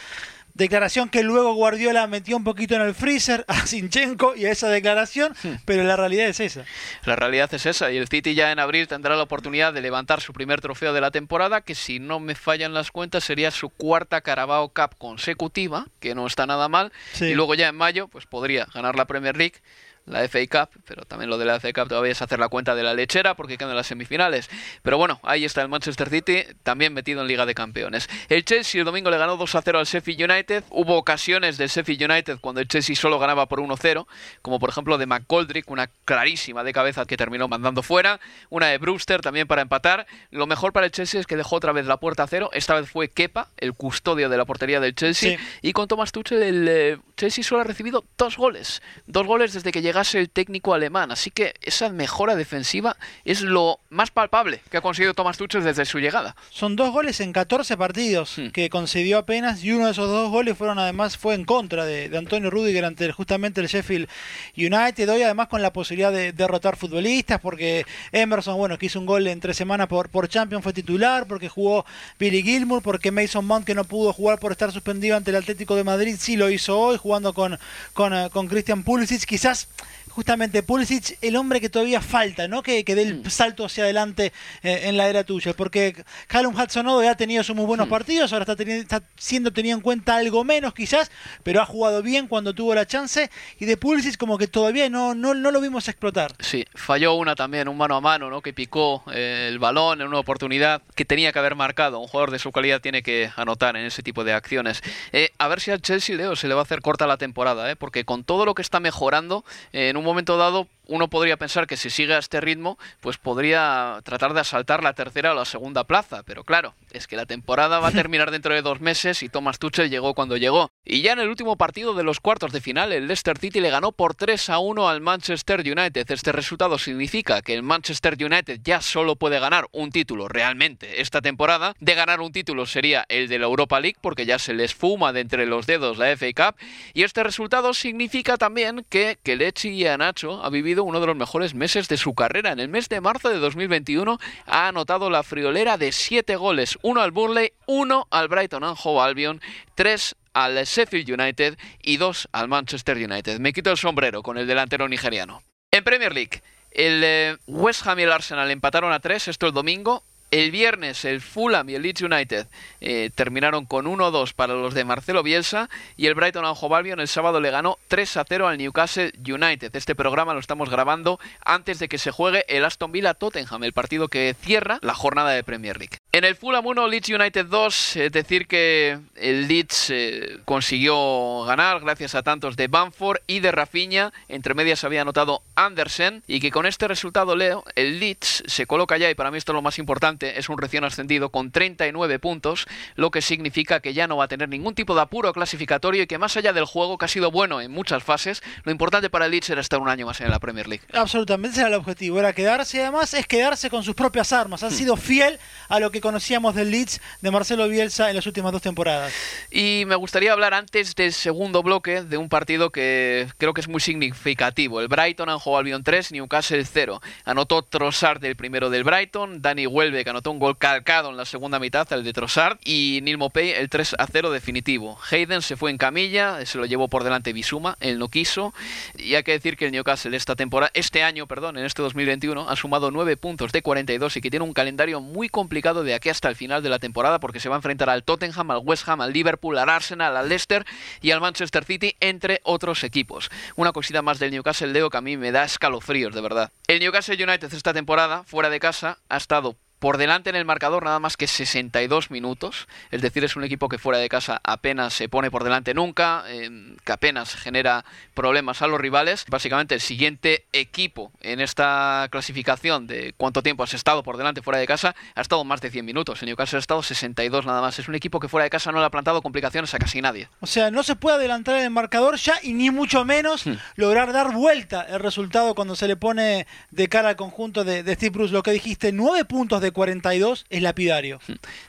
Declaración 0.54 1.08
que 1.08 1.24
luego 1.24 1.52
Guardiola 1.54 2.06
metió 2.06 2.36
un 2.36 2.44
poquito 2.44 2.76
en 2.76 2.82
el 2.82 2.94
freezer 2.94 3.44
a 3.48 3.54
Sinchenko 3.66 4.36
y 4.36 4.46
a 4.46 4.52
esa 4.52 4.68
declaración, 4.68 5.34
pero 5.64 5.82
la 5.82 5.96
realidad 5.96 6.28
es 6.28 6.38
esa. 6.38 6.64
La 7.04 7.16
realidad 7.16 7.52
es 7.52 7.66
esa 7.66 7.90
y 7.90 7.96
el 7.96 8.06
City 8.06 8.36
ya 8.36 8.52
en 8.52 8.60
abril 8.60 8.86
tendrá 8.86 9.16
la 9.16 9.24
oportunidad 9.24 9.72
de 9.72 9.80
levantar 9.80 10.20
su 10.20 10.32
primer 10.32 10.60
trofeo 10.60 10.92
de 10.92 11.00
la 11.00 11.10
temporada, 11.10 11.62
que 11.62 11.74
si 11.74 11.98
no 11.98 12.20
me 12.20 12.36
fallan 12.36 12.72
las 12.72 12.92
cuentas 12.92 13.24
sería 13.24 13.50
su 13.50 13.68
cuarta 13.68 14.20
Carabao 14.20 14.68
Cup 14.68 14.96
consecutiva, 14.96 15.88
que 15.98 16.14
no 16.14 16.24
está 16.26 16.46
nada 16.46 16.68
mal, 16.68 16.92
y 17.20 17.34
luego 17.34 17.56
ya 17.56 17.68
en 17.68 17.74
mayo 17.74 18.06
pues 18.06 18.26
podría 18.26 18.68
ganar 18.72 18.94
la 18.94 19.06
Premier 19.06 19.36
League 19.36 19.60
la 20.06 20.28
FA 20.28 20.40
Cup, 20.46 20.82
pero 20.86 21.04
también 21.04 21.30
lo 21.30 21.38
de 21.38 21.44
la 21.44 21.58
FA 21.60 21.72
Cup 21.72 21.88
todavía 21.88 22.12
es 22.12 22.20
hacer 22.20 22.38
la 22.38 22.48
cuenta 22.48 22.74
de 22.74 22.82
la 22.82 22.94
lechera 22.94 23.34
porque 23.34 23.56
quedan 23.56 23.74
las 23.74 23.86
semifinales. 23.86 24.50
Pero 24.82 24.98
bueno, 24.98 25.20
ahí 25.22 25.44
está 25.44 25.62
el 25.62 25.68
Manchester 25.68 26.10
City, 26.10 26.44
también 26.62 26.92
metido 26.92 27.22
en 27.22 27.28
Liga 27.28 27.46
de 27.46 27.54
Campeones. 27.54 28.08
El 28.28 28.44
Chelsea 28.44 28.80
el 28.80 28.84
domingo 28.84 29.10
le 29.10 29.18
ganó 29.18 29.36
2 29.36 29.54
a 29.54 29.62
0 29.62 29.78
al 29.78 29.86
Sheffield 29.86 30.30
United. 30.30 30.64
Hubo 30.70 30.96
ocasiones 30.96 31.56
del 31.56 31.68
Sheffield 31.68 32.10
United 32.10 32.38
cuando 32.40 32.60
el 32.60 32.68
Chelsea 32.68 32.96
solo 32.96 33.18
ganaba 33.18 33.46
por 33.46 33.60
1-0, 33.60 34.06
como 34.42 34.58
por 34.58 34.70
ejemplo 34.70 34.98
de 34.98 35.06
McGoldrick, 35.06 35.70
una 35.70 35.88
clarísima 36.04 36.64
de 36.64 36.72
cabeza 36.72 37.06
que 37.06 37.16
terminó 37.16 37.48
mandando 37.48 37.82
fuera, 37.82 38.20
una 38.50 38.66
de 38.66 38.78
Brewster 38.78 39.20
también 39.20 39.46
para 39.46 39.62
empatar. 39.62 40.06
Lo 40.30 40.46
mejor 40.46 40.72
para 40.72 40.86
el 40.86 40.92
Chelsea 40.92 41.20
es 41.20 41.26
que 41.26 41.36
dejó 41.36 41.56
otra 41.56 41.72
vez 41.72 41.86
la 41.86 41.98
puerta 41.98 42.24
a 42.24 42.26
cero, 42.26 42.50
esta 42.52 42.74
vez 42.78 42.90
fue 42.90 43.08
Kepa, 43.08 43.48
el 43.56 43.72
custodio 43.74 44.28
de 44.28 44.36
la 44.36 44.44
portería 44.44 44.80
del 44.80 44.94
Chelsea, 44.94 45.38
y 45.62 45.72
con 45.72 45.88
Thomas 45.88 46.12
Tuchel 46.12 46.42
el 46.42 46.68
eh, 46.68 46.98
Chelsea 47.16 47.44
solo 47.44 47.60
ha 47.60 47.64
recibido 47.64 48.04
dos 48.18 48.36
goles, 48.36 48.82
dos 49.06 49.26
goles 49.26 49.52
desde 49.52 49.72
que 49.72 49.82
llegase 49.94 50.18
el 50.18 50.28
técnico 50.28 50.74
alemán. 50.74 51.12
Así 51.12 51.30
que 51.30 51.54
esa 51.62 51.88
mejora 51.88 52.34
defensiva 52.34 52.96
es 53.24 53.42
lo 53.42 53.78
más 53.90 54.10
palpable 54.10 54.60
que 54.70 54.78
ha 54.78 54.80
conseguido 54.80 55.14
Thomas 55.14 55.38
Tuchel 55.38 55.62
desde 55.62 55.84
su 55.84 56.00
llegada. 56.00 56.34
Son 56.50 56.74
dos 56.74 56.90
goles 56.90 57.20
en 57.20 57.32
14 57.32 57.76
partidos 57.76 58.36
hmm. 58.36 58.48
que 58.48 58.68
concedió 58.70 59.18
apenas 59.18 59.62
y 59.62 59.70
uno 59.70 59.86
de 59.86 59.92
esos 59.92 60.10
dos 60.10 60.30
goles 60.30 60.58
fueron 60.58 60.80
además 60.80 61.16
fue 61.16 61.34
en 61.34 61.44
contra 61.44 61.84
de, 61.84 62.10
Antonio 62.16 62.50
Rudiger 62.50 62.84
ante 62.84 63.12
justamente 63.12 63.60
el 63.60 63.68
Sheffield 63.68 64.08
United. 64.56 65.08
Hoy 65.08 65.22
además 65.22 65.46
con 65.46 65.62
la 65.62 65.72
posibilidad 65.72 66.10
de 66.10 66.32
derrotar 66.32 66.76
futbolistas 66.76 67.40
porque 67.40 67.86
Emerson, 68.10 68.56
bueno, 68.56 68.76
que 68.78 68.86
hizo 68.86 68.98
un 68.98 69.06
gol 69.06 69.28
en 69.28 69.38
tres 69.38 69.56
semanas 69.56 69.86
por, 69.86 70.08
por 70.08 70.28
Champions 70.28 70.64
fue 70.64 70.72
titular, 70.72 71.26
porque 71.28 71.48
jugó 71.48 71.86
Billy 72.18 72.42
Gilmour, 72.42 72.82
porque 72.82 73.12
Mason 73.12 73.44
Mount 73.44 73.64
que 73.64 73.74
no 73.76 73.84
pudo 73.84 74.12
jugar 74.12 74.40
por 74.40 74.50
estar 74.50 74.72
suspendido 74.72 75.16
ante 75.16 75.30
el 75.30 75.36
Atlético 75.36 75.76
de 75.76 75.84
Madrid 75.84 76.16
sí 76.18 76.36
lo 76.36 76.50
hizo 76.50 76.78
hoy 76.80 76.96
jugando 76.96 77.32
con, 77.32 77.58
con, 77.92 78.12
eh, 78.12 78.28
con 78.32 78.48
Christian 78.48 78.82
Pulisic. 78.82 79.24
Quizás 79.24 79.68
justamente 80.14 80.62
Pulisic, 80.62 81.18
el 81.22 81.34
hombre 81.34 81.60
que 81.60 81.68
todavía 81.68 82.00
falta, 82.00 82.46
¿no? 82.46 82.62
Que, 82.62 82.84
que 82.84 82.94
dé 82.94 83.02
el 83.02 83.16
mm. 83.16 83.30
salto 83.30 83.64
hacia 83.64 83.82
adelante 83.82 84.32
eh, 84.62 84.82
en 84.84 84.96
la 84.96 85.08
era 85.08 85.24
tuya. 85.24 85.54
Porque 85.54 86.04
Callum 86.28 86.54
Hudson 86.54 86.86
ya 87.02 87.10
ha 87.10 87.16
tenido 87.16 87.42
sus 87.42 87.56
muy 87.56 87.66
buenos 87.66 87.88
mm. 87.88 87.90
partidos, 87.90 88.32
ahora 88.32 88.44
está, 88.48 88.62
está, 88.62 89.02
siendo 89.16 89.52
tenido 89.52 89.76
en 89.76 89.82
cuenta 89.82 90.16
algo 90.16 90.44
menos 90.44 90.72
quizás, 90.72 91.10
pero 91.42 91.60
ha 91.60 91.66
jugado 91.66 92.00
bien 92.00 92.28
cuando 92.28 92.54
tuvo 92.54 92.74
la 92.74 92.86
chance. 92.86 93.28
Y 93.58 93.64
de 93.64 93.76
Pulisic 93.76 94.16
como 94.16 94.38
que 94.38 94.46
todavía 94.46 94.88
no, 94.88 95.14
no, 95.16 95.34
no 95.34 95.50
lo 95.50 95.60
vimos 95.60 95.88
explotar. 95.88 96.32
Sí, 96.38 96.64
falló 96.74 97.14
una 97.14 97.34
también, 97.34 97.66
un 97.66 97.76
mano 97.76 97.96
a 97.96 98.00
mano, 98.00 98.30
¿no? 98.30 98.40
Que 98.40 98.52
picó 98.52 99.02
eh, 99.12 99.48
el 99.50 99.58
balón 99.58 100.00
en 100.00 100.06
una 100.06 100.20
oportunidad 100.20 100.82
que 100.94 101.04
tenía 101.04 101.32
que 101.32 101.40
haber 101.40 101.56
marcado. 101.56 101.98
Un 101.98 102.06
jugador 102.06 102.30
de 102.30 102.38
su 102.38 102.52
calidad 102.52 102.80
tiene 102.80 103.02
que 103.02 103.30
anotar 103.34 103.76
en 103.76 103.84
ese 103.84 104.04
tipo 104.04 104.22
de 104.22 104.32
acciones. 104.32 104.80
Eh, 105.12 105.30
a 105.38 105.48
ver 105.48 105.60
si 105.60 105.72
al 105.72 105.82
Chelsea, 105.82 106.16
Leo, 106.16 106.36
se 106.36 106.46
le 106.46 106.54
va 106.54 106.60
a 106.60 106.64
hacer 106.64 106.82
corta 106.82 107.08
la 107.08 107.16
temporada, 107.16 107.68
¿eh? 107.68 107.74
porque 107.74 108.04
con 108.04 108.22
todo 108.22 108.44
lo 108.44 108.54
que 108.54 108.62
está 108.62 108.78
mejorando, 108.78 109.44
en 109.72 109.96
un 109.96 110.03
momento 110.04 110.36
dado 110.36 110.68
uno 110.86 111.08
podría 111.08 111.36
pensar 111.36 111.66
que 111.66 111.76
si 111.76 111.90
sigue 111.90 112.14
a 112.14 112.18
este 112.18 112.40
ritmo, 112.40 112.78
pues 113.00 113.16
podría 113.18 114.00
tratar 114.04 114.34
de 114.34 114.40
asaltar 114.40 114.82
la 114.82 114.92
tercera 114.92 115.32
o 115.32 115.34
la 115.34 115.44
segunda 115.44 115.84
plaza. 115.84 116.22
Pero 116.24 116.44
claro, 116.44 116.74
es 116.92 117.06
que 117.06 117.16
la 117.16 117.26
temporada 117.26 117.78
va 117.78 117.88
a 117.88 117.92
terminar 118.04 118.30
dentro 118.30 118.54
de 118.54 118.62
dos 118.62 118.80
meses 118.80 119.22
y 119.22 119.28
Thomas 119.28 119.58
Tuchel 119.58 119.90
llegó 119.90 120.14
cuando 120.14 120.36
llegó. 120.36 120.70
Y 120.84 121.02
ya 121.02 121.12
en 121.12 121.20
el 121.20 121.28
último 121.28 121.56
partido 121.56 121.94
de 121.94 122.02
los 122.02 122.20
cuartos 122.20 122.52
de 122.52 122.60
final, 122.60 122.92
el 122.92 123.06
Leicester 123.06 123.38
City 123.38 123.60
le 123.60 123.70
ganó 123.70 123.92
por 123.92 124.14
3 124.14 124.50
a 124.50 124.58
1 124.58 124.88
al 124.88 125.00
Manchester 125.00 125.60
United. 125.60 126.10
Este 126.10 126.32
resultado 126.32 126.78
significa 126.78 127.42
que 127.42 127.54
el 127.54 127.62
Manchester 127.62 128.16
United 128.20 128.60
ya 128.62 128.80
solo 128.80 129.16
puede 129.16 129.40
ganar 129.40 129.66
un 129.72 129.90
título 129.90 130.28
realmente 130.28 131.00
esta 131.00 131.20
temporada. 131.20 131.74
De 131.80 131.94
ganar 131.94 132.20
un 132.20 132.32
título 132.32 132.66
sería 132.66 133.06
el 133.08 133.28
de 133.28 133.38
la 133.38 133.46
Europa 133.46 133.80
League, 133.80 133.98
porque 134.00 134.26
ya 134.26 134.38
se 134.38 134.54
les 134.54 134.74
fuma 134.74 135.12
de 135.12 135.20
entre 135.20 135.46
los 135.46 135.66
dedos 135.66 135.98
la 135.98 136.14
FA 136.16 136.26
Cup. 136.34 136.60
Y 136.92 137.02
este 137.02 137.22
resultado 137.22 137.74
significa 137.74 138.36
también 138.36 138.84
que 138.88 139.18
Kelechi 139.22 139.70
y 139.70 139.86
Anacho 139.86 140.42
ha 140.44 140.50
vivido 140.50 140.73
uno 140.82 141.00
de 141.00 141.06
los 141.06 141.16
mejores 141.16 141.54
meses 141.54 141.86
de 141.88 141.96
su 141.96 142.14
carrera. 142.14 142.52
En 142.52 142.58
el 142.58 142.68
mes 142.68 142.88
de 142.88 143.00
marzo 143.00 143.28
de 143.28 143.38
2021 143.38 144.18
ha 144.46 144.68
anotado 144.68 145.10
la 145.10 145.22
friolera 145.22 145.78
de 145.78 145.92
7 145.92 146.34
goles, 146.36 146.78
uno 146.82 147.02
al 147.02 147.12
Burnley, 147.12 147.52
uno 147.66 148.08
al 148.10 148.28
Brighton 148.28 148.64
and 148.64 148.76
Hove 148.82 149.00
Albion, 149.00 149.40
tres 149.74 150.16
al 150.32 150.56
Sheffield 150.64 151.10
United 151.10 151.56
y 151.82 151.96
dos 151.96 152.28
al 152.32 152.48
Manchester 152.48 152.96
United. 152.96 153.38
Me 153.38 153.52
quito 153.52 153.70
el 153.70 153.76
sombrero 153.76 154.22
con 154.22 154.36
el 154.36 154.46
delantero 154.46 154.88
nigeriano. 154.88 155.42
En 155.70 155.84
Premier 155.84 156.12
League, 156.12 156.42
el 156.72 157.02
eh, 157.04 157.36
West 157.46 157.86
Ham 157.86 158.00
y 158.00 158.02
el 158.02 158.12
Arsenal 158.12 158.50
empataron 158.50 158.92
a 158.92 159.00
3 159.00 159.28
esto 159.28 159.46
el 159.46 159.52
domingo. 159.52 160.02
El 160.34 160.50
viernes 160.50 161.04
el 161.04 161.20
Fulham 161.20 161.70
y 161.70 161.76
el 161.76 161.82
Leeds 161.82 162.02
United 162.02 162.48
eh, 162.80 163.10
terminaron 163.14 163.66
con 163.66 163.86
1-2 163.86 164.32
para 164.34 164.54
los 164.54 164.74
de 164.74 164.82
Marcelo 164.82 165.22
Bielsa 165.22 165.70
y 165.96 166.08
el 166.08 166.16
Brighton 166.16 166.44
Hove 166.44 166.74
Albion 166.74 166.98
el 166.98 167.06
sábado 167.06 167.40
le 167.40 167.52
ganó 167.52 167.78
3-0 167.88 168.44
al 168.44 168.58
Newcastle 168.58 169.12
United. 169.16 169.76
Este 169.76 169.94
programa 169.94 170.34
lo 170.34 170.40
estamos 170.40 170.70
grabando 170.70 171.20
antes 171.44 171.78
de 171.78 171.88
que 171.88 171.98
se 171.98 172.10
juegue 172.10 172.44
el 172.48 172.64
Aston 172.64 172.90
Villa 172.90 173.14
Tottenham, 173.14 173.62
el 173.62 173.72
partido 173.72 174.08
que 174.08 174.34
cierra 174.40 174.80
la 174.82 174.94
jornada 174.94 175.30
de 175.30 175.44
Premier 175.44 175.78
League. 175.78 175.98
En 176.10 176.24
el 176.24 176.34
Fulham 176.34 176.66
1, 176.66 176.88
Leeds 176.88 177.10
United 177.10 177.46
2, 177.46 177.96
es 177.96 178.10
decir 178.10 178.48
que 178.48 178.98
el 179.14 179.46
Leeds 179.46 179.90
eh, 179.90 180.38
consiguió 180.44 181.44
ganar 181.44 181.78
gracias 181.78 182.16
a 182.16 182.24
tantos 182.24 182.56
de 182.56 182.66
Bamford 182.66 183.18
y 183.28 183.38
de 183.38 183.52
Rafinha, 183.52 184.12
entre 184.26 184.54
medias 184.54 184.82
había 184.82 185.02
anotado 185.02 185.42
Andersen 185.54 186.24
y 186.26 186.40
que 186.40 186.50
con 186.50 186.66
este 186.66 186.88
resultado 186.88 187.36
Leo, 187.36 187.62
el 187.76 188.00
Leeds 188.00 188.42
se 188.46 188.66
coloca 188.66 188.96
ya 188.96 189.08
y 189.10 189.14
para 189.14 189.30
mí 189.30 189.38
esto 189.38 189.52
es 189.52 189.54
lo 189.54 189.62
más 189.62 189.78
importante 189.78 190.23
Es 190.24 190.48
un 190.48 190.58
recién 190.58 190.84
ascendido 190.84 191.30
con 191.30 191.50
39 191.50 192.18
puntos, 192.18 192.66
lo 192.96 193.10
que 193.10 193.22
significa 193.22 193.80
que 193.80 193.94
ya 193.94 194.06
no 194.06 194.16
va 194.16 194.24
a 194.24 194.28
tener 194.28 194.48
ningún 194.48 194.74
tipo 194.74 194.94
de 194.94 195.02
apuro 195.02 195.32
clasificatorio 195.32 196.02
y 196.02 196.06
que 196.06 196.18
más 196.18 196.36
allá 196.36 196.52
del 196.52 196.64
juego, 196.64 196.98
que 196.98 197.04
ha 197.04 197.08
sido 197.08 197.30
bueno 197.30 197.60
en 197.60 197.70
muchas 197.70 198.02
fases, 198.02 198.42
lo 198.64 198.72
importante 198.72 199.10
para 199.10 199.26
el 199.26 199.32
Leeds 199.32 199.50
era 199.50 199.60
estar 199.60 199.80
un 199.80 199.88
año 199.88 200.06
más 200.06 200.20
en 200.20 200.30
la 200.30 200.38
Premier 200.38 200.68
League. 200.68 200.84
Absolutamente, 200.92 201.54
ese 201.54 201.60
era 201.60 201.68
el 201.68 201.74
objetivo, 201.74 202.18
era 202.18 202.32
quedarse 202.32 202.78
y 202.78 202.80
además 202.80 203.14
es 203.14 203.26
quedarse 203.26 203.70
con 203.70 203.82
sus 203.82 203.94
propias 203.94 204.32
armas. 204.32 204.62
Ha 204.62 204.68
hmm. 204.68 204.72
sido 204.72 204.96
fiel 204.96 205.38
a 205.68 205.80
lo 205.80 205.90
que 205.90 206.00
conocíamos 206.00 206.54
del 206.54 206.70
Leeds 206.70 207.00
de 207.20 207.30
Marcelo 207.30 207.68
Bielsa 207.68 208.10
en 208.10 208.16
las 208.16 208.26
últimas 208.26 208.52
dos 208.52 208.62
temporadas. 208.62 209.12
Y 209.50 209.84
me 209.86 209.96
gustaría 209.96 210.32
hablar 210.32 210.54
antes 210.54 210.94
del 210.94 211.12
segundo 211.12 211.62
bloque 211.62 212.02
de 212.02 212.16
un 212.16 212.28
partido 212.28 212.70
que 212.70 213.28
creo 213.38 213.54
que 213.54 213.60
es 213.60 213.68
muy 213.68 213.80
significativo. 213.80 214.80
El 214.80 214.88
Brighton 214.88 215.28
han 215.28 215.38
jugado 215.38 215.60
Albion 215.60 215.82
3, 215.82 216.12
Newcastle 216.12 216.64
0. 216.64 217.00
Anotó 217.24 217.62
Trossard 217.62 218.24
el 218.24 218.36
primero 218.36 218.70
del 218.70 218.84
Brighton, 218.84 219.42
Danny 219.42 219.66
Welbeck 219.66 220.03
anotó 220.10 220.30
un 220.30 220.38
gol 220.38 220.58
calcado 220.58 221.10
en 221.10 221.16
la 221.16 221.24
segunda 221.24 221.58
mitad, 221.58 221.90
el 221.92 222.04
de 222.04 222.12
Trossard, 222.12 222.58
y 222.64 223.00
Neil 223.02 223.18
Mopey 223.18 223.50
el 223.50 223.68
3 223.68 223.96
a 223.98 224.06
0 224.06 224.30
definitivo. 224.30 224.98
Hayden 225.10 225.42
se 225.42 225.56
fue 225.56 225.70
en 225.70 225.78
camilla, 225.78 226.44
se 226.46 226.58
lo 226.58 226.66
llevó 226.66 226.88
por 226.88 227.04
delante 227.04 227.32
Bisuma, 227.32 227.76
él 227.80 227.98
no 227.98 228.08
quiso, 228.08 228.54
y 228.96 229.14
hay 229.14 229.22
que 229.22 229.32
decir 229.32 229.56
que 229.56 229.66
el 229.66 229.72
Newcastle 229.72 230.16
esta 230.16 230.36
temporada, 230.36 230.70
este 230.74 231.02
año, 231.02 231.26
perdón, 231.26 231.58
en 231.58 231.64
este 231.64 231.82
2021, 231.82 232.48
ha 232.48 232.56
sumado 232.56 232.90
9 232.90 233.16
puntos 233.16 233.52
de 233.52 233.62
42 233.62 234.16
y 234.16 234.20
que 234.20 234.30
tiene 234.30 234.44
un 234.44 234.52
calendario 234.52 235.00
muy 235.00 235.28
complicado 235.28 235.84
de 235.84 235.94
aquí 235.94 236.08
hasta 236.08 236.28
el 236.28 236.36
final 236.36 236.62
de 236.62 236.68
la 236.68 236.78
temporada 236.78 237.20
porque 237.20 237.40
se 237.40 237.48
va 237.48 237.56
a 237.56 237.58
enfrentar 237.58 237.90
al 237.90 238.04
Tottenham, 238.04 238.50
al 238.50 238.62
West 238.64 238.88
Ham, 238.88 239.00
al 239.00 239.12
Liverpool, 239.12 239.58
al 239.58 239.68
Arsenal, 239.68 240.16
al 240.16 240.28
Leicester 240.28 240.64
y 241.00 241.10
al 241.10 241.20
Manchester 241.20 241.64
City, 241.64 241.96
entre 242.00 242.40
otros 242.44 242.84
equipos. 242.84 243.30
Una 243.56 243.72
cosita 243.72 244.02
más 244.02 244.18
del 244.18 244.30
Newcastle, 244.30 244.72
Leo, 244.72 244.90
que 244.90 244.96
a 244.96 245.00
mí 245.00 245.16
me 245.16 245.32
da 245.32 245.44
escalofríos, 245.44 246.14
de 246.14 246.20
verdad. 246.20 246.52
El 246.66 246.80
Newcastle 246.80 247.22
United 247.22 247.52
esta 247.52 247.72
temporada, 247.72 248.24
fuera 248.24 248.50
de 248.50 248.60
casa, 248.60 248.98
ha 249.08 249.16
estado 249.16 249.56
por 249.84 249.98
delante 249.98 250.30
en 250.30 250.36
el 250.36 250.46
marcador 250.46 250.82
nada 250.82 250.98
más 250.98 251.18
que 251.18 251.26
62 251.26 252.10
minutos, 252.10 252.68
es 252.90 253.02
decir, 253.02 253.22
es 253.22 253.36
un 253.36 253.44
equipo 253.44 253.68
que 253.68 253.76
fuera 253.76 253.98
de 253.98 254.08
casa 254.08 254.40
apenas 254.42 254.94
se 254.94 255.10
pone 255.10 255.30
por 255.30 255.44
delante 255.44 255.74
nunca, 255.74 256.24
eh, 256.26 256.74
que 256.84 256.92
apenas 256.92 257.34
genera 257.34 257.84
problemas 258.14 258.62
a 258.62 258.66
los 258.66 258.80
rivales. 258.80 259.26
Básicamente 259.28 259.74
el 259.74 259.82
siguiente 259.82 260.46
equipo 260.54 261.12
en 261.20 261.38
esta 261.38 262.08
clasificación 262.10 262.86
de 262.86 263.12
cuánto 263.18 263.42
tiempo 263.42 263.62
has 263.62 263.74
estado 263.74 264.02
por 264.02 264.16
delante 264.16 264.40
fuera 264.40 264.58
de 264.58 264.66
casa 264.66 264.94
ha 265.14 265.20
estado 265.20 265.44
más 265.44 265.60
de 265.60 265.70
100 265.70 265.84
minutos. 265.84 266.22
En 266.22 266.28
Newcastle 266.28 266.56
ha 266.56 266.60
estado 266.60 266.82
62 266.82 267.44
nada 267.44 267.60
más. 267.60 267.78
Es 267.78 267.86
un 267.86 267.94
equipo 267.94 268.20
que 268.20 268.28
fuera 268.28 268.44
de 268.44 268.50
casa 268.50 268.72
no 268.72 268.78
le 268.78 268.86
ha 268.86 268.90
plantado 268.90 269.20
complicaciones 269.20 269.74
a 269.74 269.78
casi 269.78 270.00
nadie. 270.00 270.30
O 270.40 270.46
sea, 270.46 270.70
no 270.70 270.82
se 270.82 270.96
puede 270.96 271.16
adelantar 271.16 271.56
en 271.56 271.64
el 271.64 271.70
marcador 271.70 272.16
ya 272.16 272.36
y 272.42 272.54
ni 272.54 272.70
mucho 272.70 273.04
menos 273.04 273.44
hmm. 273.44 273.52
lograr 273.76 274.14
dar 274.14 274.32
vuelta 274.32 274.86
el 274.88 275.00
resultado 275.00 275.54
cuando 275.54 275.76
se 275.76 275.88
le 275.88 275.96
pone 275.96 276.46
de 276.70 276.88
cara 276.88 277.10
al 277.10 277.16
conjunto 277.16 277.64
de, 277.64 277.82
de 277.82 277.94
Steve 277.96 278.14
Bruce. 278.14 278.32
Lo 278.32 278.42
que 278.42 278.52
dijiste, 278.52 278.90
9 278.90 279.26
puntos 279.26 279.60
de 279.60 279.73
42 279.74 280.46
es 280.48 280.62
lapidario. 280.62 281.20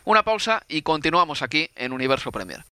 Una 0.06 0.24
pausa 0.24 0.64
y 0.70 0.82
continuamos 0.84 1.42
aquí 1.42 1.70
en 1.76 1.92
Universo 1.92 2.32
Premier. 2.32 2.64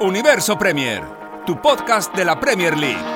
Universo 0.00 0.56
Premier, 0.58 1.02
tu 1.44 1.60
podcast 1.60 2.14
de 2.14 2.24
la 2.24 2.40
Premier 2.40 2.76
League. 2.76 3.15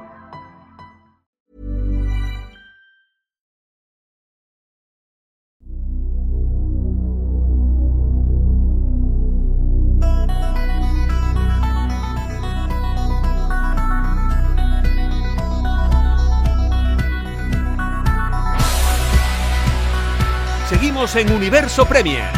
En 21.13 21.29
Universo 21.29 21.85
Premier. 21.85 22.29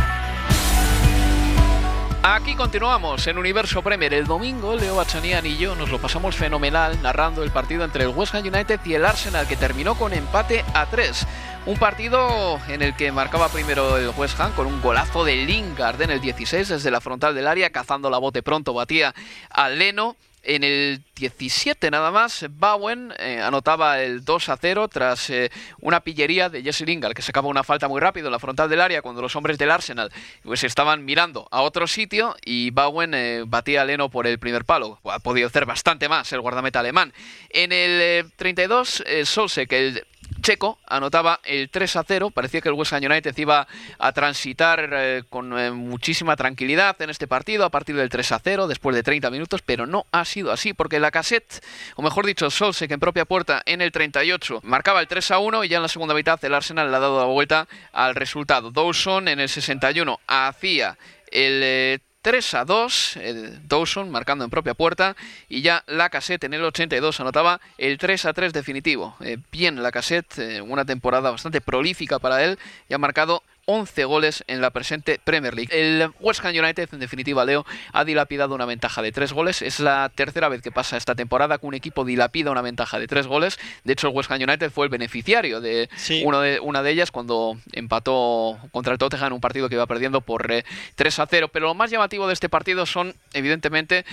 Aquí 2.23 2.55
continuamos 2.55 3.27
en 3.27 3.37
Universo 3.37 3.83
Premier. 3.83 4.15
El 4.15 4.25
domingo, 4.25 4.75
Leo 4.75 4.95
Bachanian 4.95 5.45
y 5.45 5.57
yo 5.57 5.75
nos 5.75 5.91
lo 5.91 5.99
pasamos 5.99 6.35
fenomenal 6.35 6.99
narrando 7.03 7.43
el 7.43 7.51
partido 7.51 7.83
entre 7.83 8.05
el 8.05 8.09
West 8.09 8.33
Ham 8.33 8.47
United 8.47 8.79
y 8.83 8.95
el 8.95 9.05
Arsenal, 9.05 9.47
que 9.47 9.57
terminó 9.57 9.93
con 9.93 10.11
empate 10.11 10.65
a 10.73 10.87
3. 10.87 11.27
Un 11.67 11.77
partido 11.77 12.59
en 12.67 12.81
el 12.81 12.95
que 12.95 13.11
marcaba 13.11 13.47
primero 13.49 13.97
el 13.97 14.09
West 14.17 14.39
Ham 14.39 14.53
con 14.53 14.65
un 14.65 14.81
golazo 14.81 15.23
de 15.23 15.35
Lingard 15.35 16.01
en 16.01 16.09
el 16.09 16.19
16 16.19 16.67
desde 16.67 16.89
la 16.89 16.99
frontal 16.99 17.35
del 17.35 17.47
área, 17.47 17.69
cazando 17.69 18.09
la 18.09 18.17
bote 18.17 18.41
pronto, 18.41 18.73
batía 18.73 19.13
a 19.51 19.69
Leno 19.69 20.15
en 20.43 20.63
el 20.63 21.01
17 21.15 21.89
nada 21.89 22.11
más, 22.11 22.45
Bowen 22.49 23.13
eh, 23.17 23.39
anotaba 23.41 24.01
el 24.01 24.25
2 24.25 24.49
a 24.49 24.57
0 24.57 24.87
tras 24.89 25.29
eh, 25.29 25.51
una 25.79 26.01
pillería 26.01 26.49
de 26.49 26.61
Jesse 26.61 26.81
Lingard 26.81 27.13
que 27.13 27.21
sacaba 27.21 27.47
una 27.47 27.63
falta 27.63 27.87
muy 27.87 28.01
rápido 28.01 28.27
en 28.27 28.33
la 28.33 28.39
frontal 28.39 28.69
del 28.69 28.81
área 28.81 29.01
cuando 29.01 29.21
los 29.21 29.35
hombres 29.35 29.57
del 29.57 29.71
Arsenal 29.71 30.11
pues 30.43 30.63
estaban 30.63 31.05
mirando 31.05 31.47
a 31.51 31.61
otro 31.61 31.87
sitio 31.87 32.35
y 32.43 32.71
Bowen 32.71 33.13
eh, 33.13 33.43
batía 33.47 33.83
a 33.83 33.85
Leno 33.85 34.09
por 34.09 34.27
el 34.27 34.37
primer 34.37 34.65
palo. 34.65 34.99
Ha 35.05 35.19
podido 35.19 35.47
hacer 35.47 35.65
bastante 35.65 36.09
más 36.09 36.31
el 36.33 36.41
guardameta 36.41 36.79
alemán. 36.81 37.13
En 37.49 37.71
el 37.71 38.31
32, 38.35 39.03
Solse, 39.23 39.67
que 39.67 39.87
el 39.87 40.07
checo 40.43 40.77
anotaba 40.85 41.39
el 41.43 41.69
3 41.69 41.95
a 41.95 42.03
0. 42.03 42.29
Parecía 42.29 42.61
que 42.61 42.69
el 42.69 42.75
West 42.75 42.93
Ham 42.93 43.03
United 43.03 43.35
iba 43.37 43.67
a 43.97 44.11
transitar 44.11 44.89
eh, 44.93 45.23
con 45.29 45.57
eh, 45.57 45.71
muchísima 45.71 46.35
tranquilidad 46.35 47.01
en 47.01 47.09
este 47.09 47.27
partido 47.27 47.65
a 47.65 47.69
partir 47.69 47.95
del 47.95 48.09
3 48.09 48.33
a 48.33 48.39
0 48.39 48.67
después 48.67 48.95
de 48.95 49.01
30 49.01 49.31
minutos, 49.31 49.61
pero 49.65 49.87
no 49.87 50.05
ha 50.11 50.25
sido 50.25 50.51
así 50.51 50.73
porque 50.73 50.99
la 50.99 51.09
cassette, 51.09 51.63
o 51.95 52.03
mejor 52.03 52.25
dicho, 52.27 52.51
Solse, 52.51 52.87
que 52.87 52.93
en 52.93 52.99
propia 52.99 53.25
puerta 53.25 53.63
en 53.65 53.81
el 53.81 53.91
38 53.91 54.59
marcaba 54.63 54.99
el 55.01 55.07
3 55.07 55.31
a 55.31 55.39
1 55.39 55.63
y 55.63 55.69
ya 55.69 55.77
en 55.77 55.83
la 55.83 55.89
segunda 55.89 56.13
mitad 56.13 56.43
el 56.45 56.53
Arsenal 56.53 56.91
le 56.91 56.97
ha 56.97 56.99
dado 56.99 57.19
la 57.19 57.25
vuelta 57.25 57.67
al 57.91 58.13
resultado. 58.13 58.69
Dawson 58.69 59.29
en 59.29 59.39
el 59.39 59.49
61 59.49 60.19
hacía 60.27 60.97
el 61.31 61.99
3 62.23 62.53
a 62.53 62.65
2, 62.65 63.19
Dawson 63.67 64.09
marcando 64.09 64.45
en 64.45 64.49
propia 64.49 64.73
puerta 64.73 65.15
y 65.49 65.61
ya 65.61 65.83
la 65.87 66.09
cassette 66.09 66.45
en 66.45 66.53
el 66.53 66.63
82 66.63 67.19
anotaba 67.19 67.59
el 67.77 67.97
3 67.97 68.25
a 68.25 68.33
3 68.33 68.53
definitivo. 68.53 69.15
Eh, 69.19 69.37
bien 69.51 69.83
la 69.83 69.91
cassette, 69.91 70.39
eh, 70.39 70.61
una 70.61 70.85
temporada 70.85 71.31
bastante 71.31 71.59
prolífica 71.59 72.19
para 72.19 72.41
él 72.43 72.57
y 72.87 72.93
ha 72.93 72.97
marcado 72.97 73.43
11 73.65 74.05
goles 74.05 74.43
en 74.47 74.61
la 74.61 74.71
presente 74.71 75.19
Premier 75.23 75.53
League. 75.53 75.69
El 75.71 76.11
West 76.19 76.43
Ham 76.43 76.55
United, 76.55 76.89
en 76.91 76.99
definitiva, 76.99 77.45
Leo, 77.45 77.65
ha 77.93 78.03
dilapidado 78.03 78.55
una 78.55 78.65
ventaja 78.65 79.01
de 79.01 79.11
3 79.11 79.33
goles. 79.33 79.61
Es 79.61 79.79
la 79.79 80.11
tercera 80.13 80.49
vez 80.49 80.61
que 80.61 80.71
pasa 80.71 80.97
esta 80.97 81.15
temporada 81.15 81.57
que 81.57 81.65
un 81.65 81.73
equipo 81.73 82.03
dilapida 82.03 82.51
una 82.51 82.61
ventaja 82.61 82.99
de 82.99 83.07
3 83.07 83.27
goles. 83.27 83.59
De 83.83 83.93
hecho, 83.93 84.07
el 84.07 84.15
West 84.15 84.31
Ham 84.31 84.41
United 84.41 84.71
fue 84.71 84.85
el 84.85 84.89
beneficiario 84.89 85.61
de, 85.61 85.89
uno 86.23 86.41
de 86.41 86.59
una 86.59 86.83
de 86.83 86.91
ellas 86.91 87.11
cuando 87.11 87.57
empató 87.71 88.57
contra 88.71 88.93
el 88.93 88.99
Tottenham 88.99 89.27
en 89.27 89.33
un 89.33 89.41
partido 89.41 89.69
que 89.69 89.75
iba 89.75 89.87
perdiendo 89.87 90.21
por 90.21 90.45
3 90.47 90.63
eh, 90.97 91.21
a 91.21 91.25
0. 91.25 91.47
Pero 91.51 91.67
lo 91.67 91.73
más 91.73 91.89
llamativo 91.89 92.27
de 92.27 92.33
este 92.33 92.49
partido 92.49 92.85
son, 92.85 93.15
evidentemente, 93.33 94.05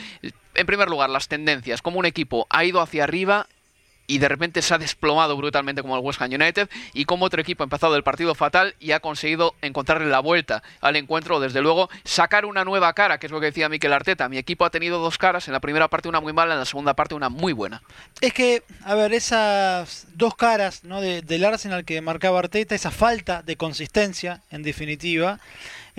en 0.54 0.66
primer 0.66 0.88
lugar, 0.88 1.11
las 1.11 1.28
tendencias. 1.28 1.83
Como 1.83 1.99
un 1.99 2.07
equipo 2.07 2.47
ha 2.50 2.64
ido 2.64 2.80
hacia 2.80 3.04
arriba 3.04 3.47
y 4.11 4.19
de 4.19 4.29
repente 4.29 4.61
se 4.61 4.75
ha 4.75 4.79
desplomado 4.79 5.37
brutalmente 5.37 5.83
como 5.83 5.95
el 5.95 6.02
West 6.02 6.21
Ham 6.21 6.33
United 6.33 6.69
y 6.93 7.05
como 7.05 7.26
otro 7.26 7.40
equipo 7.40 7.62
ha 7.62 7.67
empezado 7.67 7.95
el 7.95 8.02
partido 8.02 8.35
fatal 8.35 8.75
y 8.81 8.90
ha 8.90 8.99
conseguido 8.99 9.55
encontrarle 9.62 10.09
la 10.09 10.19
vuelta 10.19 10.64
al 10.81 10.97
encuentro, 10.97 11.38
desde 11.38 11.62
luego 11.62 11.88
sacar 12.02 12.45
una 12.45 12.64
nueva 12.64 12.93
cara, 12.93 13.19
que 13.19 13.26
es 13.26 13.33
lo 13.33 13.38
que 13.38 13.47
decía 13.47 13.69
Mikel 13.69 13.93
Arteta. 13.93 14.29
Mi 14.29 14.37
equipo 14.37 14.64
ha 14.64 14.71
tenido 14.71 14.99
dos 14.99 15.17
caras, 15.17 15.47
en 15.47 15.52
la 15.52 15.61
primera 15.61 15.87
parte 15.87 16.09
una 16.09 16.21
muy 16.21 16.33
mala, 16.33 16.55
en 16.55 16.59
la 16.59 16.64
segunda 16.64 16.95
parte 16.95 17.14
una 17.14 17.29
muy 17.29 17.52
buena. 17.52 17.83
Es 18.21 18.33
que, 18.33 18.64
a 18.85 18.97
ver, 18.97 19.12
esas 19.12 20.09
dos 20.14 20.35
caras 20.35 20.83
¿no? 20.83 21.00
del 21.00 21.45
Arsenal 21.45 21.85
que 21.85 22.00
marcaba 22.00 22.40
Arteta, 22.40 22.75
esa 22.75 22.90
falta 22.90 23.43
de 23.43 23.55
consistencia, 23.55 24.43
en 24.50 24.64
definitiva, 24.64 25.38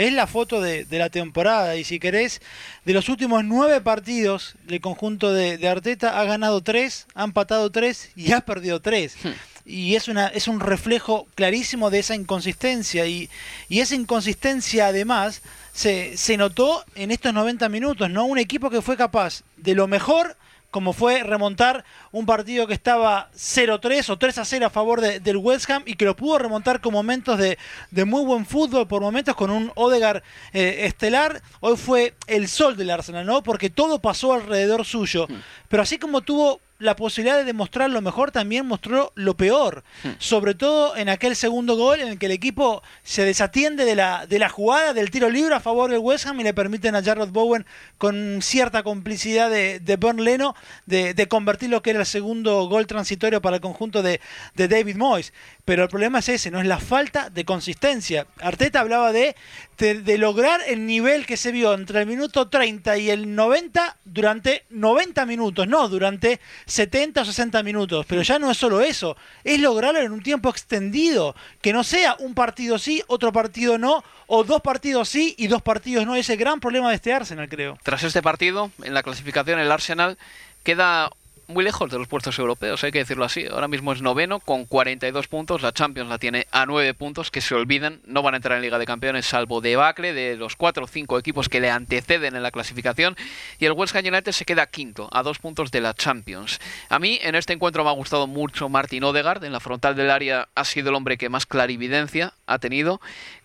es 0.02 0.14
la 0.14 0.28
foto 0.28 0.62
de, 0.62 0.86
la 0.90 1.10
temporada. 1.10 1.76
Y 1.76 1.84
si 1.84 2.00
querés, 2.00 2.42
de 2.86 2.94
los 2.94 3.10
últimos 3.10 3.44
nueve 3.44 3.82
partidos 3.82 4.56
del 4.66 4.82
conjunto 4.82 5.34
de, 5.34 5.68
Arteta, 5.68 6.20
ha 6.20 6.24
ganado 6.26 6.62
tres, 6.62 7.08
ha 7.14 7.24
empatado 7.24 7.72
tres 7.72 8.12
y 8.16 8.32
ha 8.32 8.42
perdido 8.42 8.82
tres. 8.82 9.16
Hmm. 9.24 9.30
Y 9.64 9.96
es, 9.96 10.08
una, 10.08 10.28
es 10.28 10.48
un 10.48 10.60
reflejo 10.60 11.28
clarísimo 11.36 11.90
de 11.90 12.00
esa 12.00 12.16
inconsistencia. 12.16 13.06
Y, 13.06 13.30
y 13.70 13.80
esa 13.80 13.96
inconsistencia, 13.96 14.88
además, 14.88 15.42
se, 15.72 16.18
se 16.18 16.36
notó 16.38 16.84
en 16.96 17.12
estos 17.12 17.34
90 17.34 17.70
minutos. 17.70 18.10
¿no? 18.10 18.26
Un 18.26 18.40
equipo 18.40 18.70
que 18.70 18.82
fue 18.82 18.98
capaz 18.98 19.44
de 19.58 19.76
lo 19.76 19.88
mejor 19.88 20.36
como 20.72 20.94
fue 20.94 21.22
remontar 21.24 21.84
un 22.12 22.26
partido 22.26 22.66
que 22.66 22.74
estaba 22.74 23.30
0-3 23.36 24.10
o 24.10 24.18
3-0 24.18 24.66
a 24.66 24.70
favor 24.70 25.02
del 25.02 25.38
West 25.38 25.70
Ham 25.70 25.84
y 25.86 25.96
que 25.96 26.06
lo 26.06 26.16
pudo 26.16 26.40
remontar 26.40 26.82
con 26.82 26.94
momentos 26.94 27.38
de, 27.38 27.58
muy 28.06 28.24
buen 28.24 28.46
fútbol, 28.46 28.88
por 28.88 29.02
momentos 29.02 29.36
con 29.36 29.52
un 29.52 29.72
Odegar 29.76 30.24
eh, 30.54 30.86
estelar. 30.86 31.42
Hoy 31.60 31.78
fue 31.78 32.16
el 32.28 32.48
sol 32.48 32.78
del 32.78 32.90
Arsenal, 32.90 33.26
¿no? 33.26 33.44
Porque 33.44 33.70
todo 33.70 34.00
pasó 34.00 34.34
alrededor 34.34 34.86
suyo. 34.86 35.28
Mm. 35.30 35.36
Pero 35.68 35.84
así 35.84 36.00
como 36.00 36.22
tuvo 36.22 36.62
la 36.82 36.96
posibilidad 36.96 37.38
de 37.38 37.46
demostrar 37.46 37.90
lo 37.90 38.02
mejor, 38.02 38.32
también 38.32 38.66
mostró 38.66 39.12
lo 39.16 39.38
peor. 39.38 39.84
Hmm. 40.04 40.12
Sobre 40.18 40.56
todo 40.56 40.96
en 40.96 41.10
aquel 41.10 41.36
segundo 41.36 41.76
gol 41.76 42.02
en 42.02 42.08
el 42.10 42.20
que 42.20 42.26
el 42.26 42.32
equipo 42.32 42.84
se 43.04 43.24
desatiende 43.24 43.86
de 43.86 43.96
la, 43.96 44.26
de 44.28 44.40
la 44.40 44.50
jugada, 44.50 44.94
del 44.94 45.12
tiro 45.12 45.30
libre 45.30 45.56
a 45.56 45.60
favor 45.60 45.90
del 45.90 46.00
West 46.00 46.26
Ham 46.26 46.40
y 46.40 46.44
le 46.44 46.54
permiten 46.54 46.96
a 46.96 47.04
Jarrod 47.04 47.30
Bowen 47.30 47.66
con 47.98 48.42
cierta 48.42 48.84
complicidad 48.84 49.50
de, 49.50 49.80
de 49.80 49.98
Bern 49.98 50.24
Leno 50.24 50.56
de, 50.86 51.14
de, 51.14 51.28
convertir 51.28 51.70
lo 51.70 51.82
que 51.82 51.92
era 51.92 52.00
el 52.00 52.06
segundo 52.06 52.68
gol 52.68 52.88
transitorio 52.88 53.42
para 53.42 53.58
el 53.58 53.62
conjunto 53.62 54.02
de, 54.02 54.20
de 54.56 54.68
David 54.68 54.96
Moyes. 54.96 55.34
Pero 55.66 55.84
el 55.84 55.90
problema 55.90 56.20
es 56.20 56.30
ese, 56.30 56.52
no 56.52 56.60
es 56.60 56.68
la 56.68 56.80
falta 56.80 57.30
de 57.30 57.46
consistencia. 57.46 58.26
Arteta 58.40 58.80
hablaba 58.80 59.12
de, 59.12 59.36
de, 59.82 60.18
lograr 60.20 60.62
el 60.68 60.86
nivel 60.86 61.26
que 61.26 61.38
se 61.38 61.52
vio 61.52 61.74
entre 61.74 62.02
el 62.02 62.06
minuto 62.06 62.48
30 62.48 62.98
y 63.00 63.10
el 63.10 63.34
90 63.34 63.98
durante 64.06 64.66
90 64.70 65.26
minutos, 65.26 65.68
no 65.68 65.90
durante 65.90 66.40
70 66.68 67.22
o 67.22 67.26
60 67.26 67.64
minutos. 67.64 68.06
Pero 68.08 68.22
ya 68.22 68.38
no 68.38 68.52
es 68.52 68.58
solo 68.58 68.82
eso, 68.82 69.18
es 69.44 69.60
lograrlo 69.60 70.00
en 70.00 70.12
un 70.12 70.22
tiempo 70.22 70.50
extendido, 70.50 71.36
que 71.62 71.74
no 71.74 71.84
sea 71.84 72.16
un 72.20 72.36
partido 72.36 72.78
sí, 72.78 73.02
otro 73.08 73.34
partido 73.34 73.80
no, 73.80 74.04
o 74.28 74.44
dos 74.44 74.62
partidos 74.62 75.10
sí 75.10 75.34
y 75.38 75.48
dos 75.48 75.64
partidos 75.64 76.06
no. 76.06 76.16
Es 76.16 76.30
el 76.30 76.38
gran 76.38 76.60
problema 76.60 76.90
de 76.90 76.96
este 76.96 77.12
Arsenal, 77.12 77.50
creo. 77.50 77.78
Tras 77.82 78.04
este 78.04 78.22
partido, 78.22 78.70
en 78.84 78.94
la 78.94 79.02
clasificación, 79.02 79.60
el 79.60 79.72
Arsenal 79.72 80.18
queda 80.64 81.10
muy 81.54 81.64
lejos 81.64 81.90
de 81.90 81.98
los 81.98 82.08
puestos 82.08 82.38
europeos, 82.40 82.84
hay 82.84 82.92
que 82.92 83.00
decirlo 83.00 83.26
así. 83.26 83.46
Ahora 83.46 83.68
mismo 83.68 83.94
es 83.94 84.02
noveno 84.02 84.40
con 84.40 84.66
42 84.66 85.28
puntos, 85.28 85.62
la 85.62 85.72
Champions 85.72 86.10
la 86.10 86.18
tiene 86.18 86.48
a 86.52 86.66
9 86.66 86.94
puntos, 86.94 87.32
que 87.32 87.42
se 87.42 87.56
olvidan, 87.56 88.02
no 88.06 88.22
van 88.22 88.34
a 88.34 88.38
entrar 88.38 88.58
en 88.58 88.64
Liga 88.64 88.80
de 88.80 88.86
Campeones 88.86 89.26
salvo 89.26 89.62
debacle 89.62 90.14
de 90.14 90.36
los 90.36 90.56
4 90.56 90.84
o 90.84 90.88
5 90.88 91.20
equipos 91.20 91.50
que 91.50 91.60
le 91.60 91.70
anteceden 91.70 92.36
en 92.36 92.44
la 92.44 92.52
clasificación 92.52 93.16
y 93.60 93.66
el 93.66 93.74
West 93.74 93.96
Ham 93.96 94.06
United 94.06 94.32
se 94.32 94.46
queda 94.46 94.66
quinto, 94.68 95.10
a 95.12 95.24
2 95.24 95.40
puntos 95.40 95.72
de 95.72 95.82
la 95.82 95.94
Champions. 95.94 96.60
A 96.90 97.00
mí 97.00 97.20
en 97.22 97.36
este 97.36 97.54
encuentro 97.54 97.84
me 97.84 97.90
ha 97.90 97.94
gustado 97.94 98.28
mucho 98.28 98.70
Martin 98.70 99.04
Odegaard, 99.04 99.44
en 99.44 99.54
la 99.54 99.60
frontal 99.60 99.96
del 99.96 100.12
área 100.12 100.48
ha 100.56 100.66
sido 100.66 100.90
el 100.90 100.96
hombre 100.96 101.18
que 101.18 101.30
más 101.30 101.46
clarividencia 101.46 102.34
ha 102.48 102.60
tenido. 102.60 103.02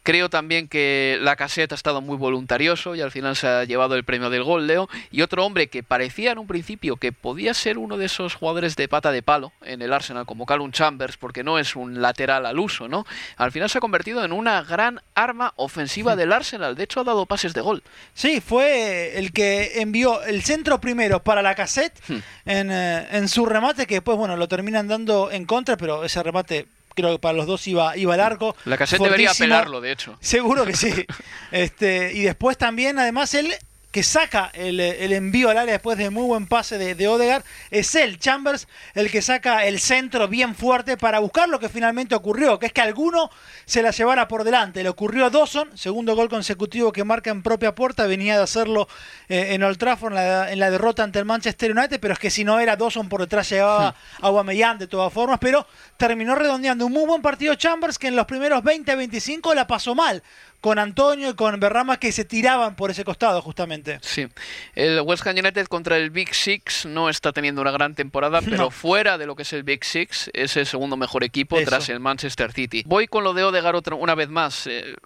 Creo 0.06 0.30
también 0.30 0.68
que 0.68 1.18
la 1.20 1.34
caseta 1.34 1.74
ha 1.74 1.76
estado 1.76 2.00
muy 2.00 2.16
voluntarioso 2.16 2.94
y 2.94 3.00
al 3.00 3.10
final 3.10 3.34
se 3.34 3.48
ha 3.48 3.64
llevado 3.64 3.96
el 3.96 4.04
premio 4.04 4.30
del 4.30 4.44
gol, 4.44 4.68
Leo. 4.68 4.88
Y 5.10 5.22
otro 5.22 5.44
hombre 5.44 5.66
que 5.66 5.82
parecía 5.82 6.30
en 6.30 6.38
un 6.38 6.46
principio 6.46 6.94
que 6.94 7.10
podía 7.10 7.52
ser 7.54 7.76
uno 7.76 7.98
de 7.98 8.06
esos 8.06 8.36
jugadores 8.36 8.76
de 8.76 8.86
pata 8.86 9.10
de 9.10 9.24
palo 9.24 9.50
en 9.62 9.82
el 9.82 9.92
Arsenal, 9.92 10.24
como 10.24 10.46
Callum 10.46 10.70
Chambers, 10.70 11.16
porque 11.16 11.42
no 11.42 11.58
es 11.58 11.74
un 11.74 12.00
lateral 12.00 12.46
al 12.46 12.60
uso, 12.60 12.86
¿no? 12.86 13.04
Al 13.36 13.50
final 13.50 13.68
se 13.68 13.78
ha 13.78 13.80
convertido 13.80 14.24
en 14.24 14.30
una 14.30 14.62
gran 14.62 15.00
arma 15.16 15.52
ofensiva 15.56 16.14
del 16.14 16.32
Arsenal. 16.32 16.76
De 16.76 16.84
hecho, 16.84 17.00
ha 17.00 17.04
dado 17.04 17.26
pases 17.26 17.52
de 17.52 17.62
gol. 17.62 17.82
Sí, 18.14 18.40
fue 18.40 19.18
el 19.18 19.32
que 19.32 19.80
envió 19.80 20.22
el 20.22 20.44
centro 20.44 20.80
primero 20.80 21.24
para 21.24 21.42
la 21.42 21.56
cassette 21.56 21.98
hmm. 22.06 22.18
en, 22.44 22.70
eh, 22.70 23.08
en 23.10 23.28
su 23.28 23.44
remate, 23.44 23.88
que 23.88 23.96
después, 23.96 24.16
bueno, 24.16 24.36
lo 24.36 24.46
terminan 24.46 24.86
dando 24.86 25.32
en 25.32 25.46
contra, 25.46 25.76
pero 25.76 26.04
ese 26.04 26.22
remate 26.22 26.68
creo 26.96 27.12
que 27.12 27.18
para 27.20 27.36
los 27.36 27.46
dos 27.46 27.68
iba, 27.68 27.96
iba 27.96 28.16
largo. 28.16 28.56
La 28.64 28.76
caseta 28.76 29.04
debería 29.04 29.32
pelarlo, 29.38 29.80
de 29.80 29.92
hecho. 29.92 30.16
Seguro 30.20 30.64
que 30.64 30.74
sí. 30.74 30.92
este, 31.52 32.12
y 32.14 32.22
después 32.22 32.58
también, 32.58 32.98
además, 32.98 33.34
él 33.34 33.54
que 33.96 34.02
saca 34.02 34.50
el, 34.52 34.78
envío 34.78 35.48
al 35.48 35.56
área 35.56 35.72
después 35.72 35.96
de 35.96 36.10
muy 36.10 36.24
buen 36.24 36.46
pase 36.46 36.76
de, 36.76 36.94
de, 36.94 37.08
Odegaard, 37.08 37.42
es 37.70 37.94
él, 37.94 38.18
Chambers, 38.18 38.68
el 38.92 39.10
que 39.10 39.22
saca 39.22 39.64
el 39.64 39.80
centro 39.80 40.28
bien 40.28 40.54
fuerte 40.54 40.98
para 40.98 41.18
buscar 41.18 41.48
lo 41.48 41.58
que 41.58 41.70
finalmente 41.70 42.14
ocurrió, 42.14 42.58
que 42.58 42.66
es 42.66 42.74
que 42.74 42.82
alguno 42.82 43.30
se 43.64 43.80
la 43.80 43.92
llevara 43.92 44.28
por 44.28 44.44
delante. 44.44 44.82
Le 44.82 44.90
ocurrió 44.90 45.24
a 45.24 45.30
Dawson, 45.30 45.70
segundo 45.78 46.14
gol 46.14 46.28
consecutivo 46.28 46.92
que 46.92 47.04
marca 47.04 47.30
en 47.30 47.42
propia 47.42 47.74
puerta, 47.74 48.06
venía 48.06 48.36
de 48.36 48.42
hacerlo 48.42 48.86
eh, 49.30 49.54
en 49.54 49.62
Old 49.62 49.78
Trafford 49.78 50.12
en 50.12 50.58
la, 50.58 50.70
derrota 50.70 51.02
ante 51.02 51.18
el 51.18 51.24
Manchester 51.24 51.72
United, 51.72 51.98
pero 51.98 52.12
es 52.12 52.20
que 52.20 52.28
si 52.28 52.44
no 52.44 52.60
era 52.60 52.76
Dawson 52.76 53.08
por 53.08 53.22
detrás 53.22 53.48
llegaba 53.48 53.88
a 53.88 53.94
Aubameyang 54.26 54.76
de 54.76 54.88
todas 54.88 55.10
formas, 55.10 55.38
pero 55.40 55.66
terminó 55.96 56.34
redondeando 56.34 56.84
un 56.84 56.92
muy 56.92 57.06
buen 57.06 57.22
partido 57.22 57.54
Chambers 57.54 57.98
que 57.98 58.08
en 58.08 58.16
los 58.16 58.26
primeros 58.26 58.62
20-25 58.62 59.54
la 59.54 59.66
pasó 59.66 59.94
mal 59.94 60.22
con 60.66 60.80
Antonio 60.80 61.30
y 61.30 61.34
con 61.34 61.60
Berrama 61.60 61.96
que 61.96 62.10
se 62.10 62.24
tiraban 62.24 62.74
por 62.74 62.90
ese 62.90 63.04
costado 63.04 63.40
justamente. 63.40 64.00
Sí, 64.02 64.26
el 64.74 65.00
West 65.02 65.24
Ham 65.24 65.36
United 65.36 65.68
contra 65.68 65.96
el 65.96 66.10
Big 66.10 66.34
Six 66.34 66.86
no 66.86 67.08
está 67.08 67.32
teniendo 67.32 67.60
una 67.60 67.70
gran 67.70 67.94
temporada, 67.94 68.40
pero 68.44 68.72
fuera 68.72 69.16
de 69.16 69.26
lo 69.26 69.36
que 69.36 69.42
es 69.42 69.52
el 69.52 69.62
Big 69.62 69.84
Six 69.84 70.28
es 70.32 70.56
el 70.56 70.66
segundo 70.66 70.96
mejor 70.96 71.22
equipo 71.22 71.56
tras 71.64 71.88
el 71.88 72.00
Manchester 72.00 72.50
City. 72.52 72.82
Voy 72.84 73.06
con 73.06 73.22
lo 73.22 73.32
de 73.32 73.44
Odegaard 73.44 73.76
otra, 73.76 73.94
una 73.94 74.16
vez 74.16 74.28
más. 74.28 74.66
Eh, 74.66 74.96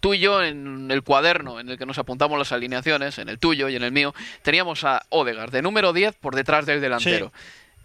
tú 0.00 0.12
y 0.12 0.18
yo 0.18 0.42
en 0.42 0.90
el 0.90 1.02
cuaderno 1.02 1.60
en 1.60 1.70
el 1.70 1.78
que 1.78 1.86
nos 1.86 1.96
apuntamos 1.96 2.38
las 2.38 2.52
alineaciones, 2.52 3.16
en 3.16 3.30
el 3.30 3.38
tuyo 3.38 3.70
y 3.70 3.76
en 3.76 3.84
el 3.84 3.92
mío, 3.92 4.14
teníamos 4.42 4.84
a 4.84 5.06
Odegaard 5.08 5.50
de 5.50 5.62
número 5.62 5.94
10 5.94 6.14
por 6.16 6.34
detrás 6.34 6.66
del 6.66 6.82
delantero. 6.82 7.32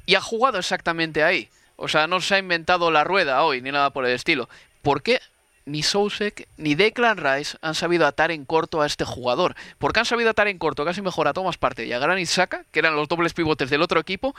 Y 0.06 0.16
ha 0.16 0.22
jugado 0.22 0.60
exactamente 0.60 1.24
ahí. 1.24 1.48
O 1.78 1.88
sea, 1.88 2.08
no 2.08 2.20
se 2.20 2.36
ha 2.36 2.40
inventado 2.40 2.92
la 2.92 3.06
rueda 3.06 3.42
hoy 3.46 3.62
ni 3.62 3.72
nada 3.72 3.92
por 3.92 4.06
el 4.06 4.12
estilo. 4.12 4.50
¿Por 4.82 5.02
qué 5.02 5.22
ni 5.66 5.84
Sousek 5.84 6.48
ni 6.58 6.76
Declan 6.76 7.18
Rice 7.18 7.58
han 7.62 7.76
sabido 7.76 8.06
atar 8.08 8.32
en 8.32 8.46
corto 8.46 8.82
a 8.82 8.86
este 8.86 9.06
jugador. 9.06 9.56
Porque 9.78 10.00
han 10.00 10.06
sabido 10.06 10.30
atar 10.30 10.48
en 10.48 10.58
corto 10.58 10.86
casi 10.86 11.02
mejor 11.02 11.28
a 11.28 11.34
Thomas 11.34 11.58
Partey 11.58 11.90
y 11.90 11.94
a 11.94 12.00
Granit 12.00 12.28
Saka, 12.28 12.66
que 12.72 12.80
eran 12.80 12.96
los 12.96 13.08
dobles 13.08 13.34
pivotes 13.34 13.70
del 13.70 13.82
otro 13.82 14.00
equipo, 14.00 14.36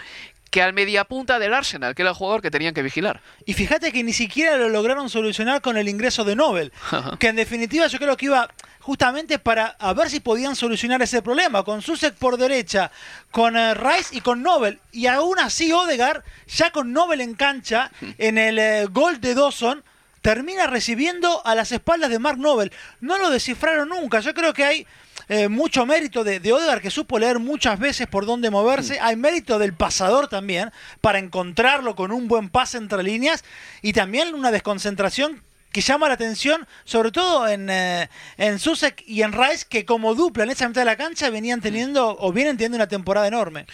que 0.50 0.62
al 0.62 0.72
mediapunta 0.72 1.38
del 1.38 1.54
Arsenal, 1.54 1.94
que 1.94 2.02
era 2.02 2.11
el 2.11 2.16
jugador 2.16 2.42
que 2.42 2.50
tenían 2.50 2.74
que 2.74 2.82
vigilar. 2.82 3.20
Y 3.46 3.54
fíjate 3.54 3.92
que 3.92 4.02
ni 4.02 4.12
siquiera 4.12 4.56
lo 4.56 4.68
lograron 4.68 5.08
solucionar 5.08 5.62
con 5.62 5.76
el 5.76 5.88
ingreso 5.88 6.24
de 6.24 6.37
Nobel, 6.37 6.72
que 7.18 7.28
en 7.28 7.37
definitiva 7.37 7.87
yo 7.87 7.98
creo 7.98 8.16
que 8.16 8.26
iba 8.26 8.48
justamente 8.80 9.38
para 9.38 9.76
a 9.78 9.92
ver 9.94 10.11
si 10.11 10.20
podían 10.20 10.56
solucionar 10.56 11.00
ese 11.02 11.22
problema, 11.22 11.62
con 11.62 11.82
Susek 11.82 12.14
por 12.16 12.37
derecha, 12.37 12.90
con 13.30 13.56
eh, 13.56 13.74
Rice 13.74 14.16
y 14.16 14.20
con 14.20 14.42
Nobel. 14.42 14.80
Y 14.90 15.06
aún 15.06 15.38
así 15.38 15.72
Odegar, 15.72 16.24
ya 16.46 16.70
con 16.70 16.92
Nobel 16.92 17.20
en 17.20 17.35
cancha, 17.35 17.90
en 18.18 18.38
el 18.38 18.58
eh, 18.58 18.87
gol 18.90 19.20
de 19.20 19.35
Dawson, 19.35 19.82
termina 20.22 20.66
recibiendo 20.66 21.44
a 21.44 21.54
las 21.54 21.72
espaldas 21.72 22.11
de 22.11 22.18
Mark 22.18 22.38
Nobel. 22.38 22.72
No 23.00 23.18
lo 23.18 23.28
descifraron 23.28 23.88
nunca. 23.88 24.20
Yo 24.20 24.32
creo 24.32 24.54
que 24.54 24.64
hay 24.64 24.87
eh, 25.28 25.48
mucho 25.48 25.85
mérito 25.85 26.24
de, 26.24 26.40
de 26.40 26.52
Odegaard 26.52 26.80
que 26.80 26.90
supo 26.90 27.18
leer 27.18 27.38
muchas 27.38 27.78
veces 27.78 28.06
por 28.06 28.24
dónde 28.24 28.50
moverse. 28.50 28.98
Hay 29.00 29.16
mérito 29.16 29.58
del 29.58 29.74
pasador 29.74 30.28
también 30.28 30.70
para 31.00 31.18
encontrarlo 31.18 31.94
con 31.94 32.12
un 32.12 32.28
buen 32.28 32.48
pase 32.48 32.78
entre 32.78 33.02
líneas 33.02 33.44
y 33.82 33.92
también 33.92 34.35
una 34.35 34.50
desconcentración 34.50 35.42
que 35.72 35.80
llama 35.80 36.08
la 36.08 36.14
atención, 36.14 36.66
sobre 36.85 37.11
todo 37.11 37.46
en, 37.48 37.68
eh, 37.68 38.08
en 38.37 38.58
Susek 38.58 39.02
y 39.06 39.22
en 39.22 39.32
Rice, 39.32 39.66
que 39.68 39.85
como 39.85 40.14
dupla 40.14 40.44
en 40.44 40.50
esa 40.50 40.68
mitad 40.68 40.82
de 40.82 40.87
la 40.87 40.96
cancha 40.96 41.28
venían 41.30 41.61
teniendo 41.61 42.16
o 42.18 42.32
vienen 42.32 42.56
teniendo 42.56 42.76
una 42.76 42.88
temporada 42.88 43.26
enorme. 43.26 43.66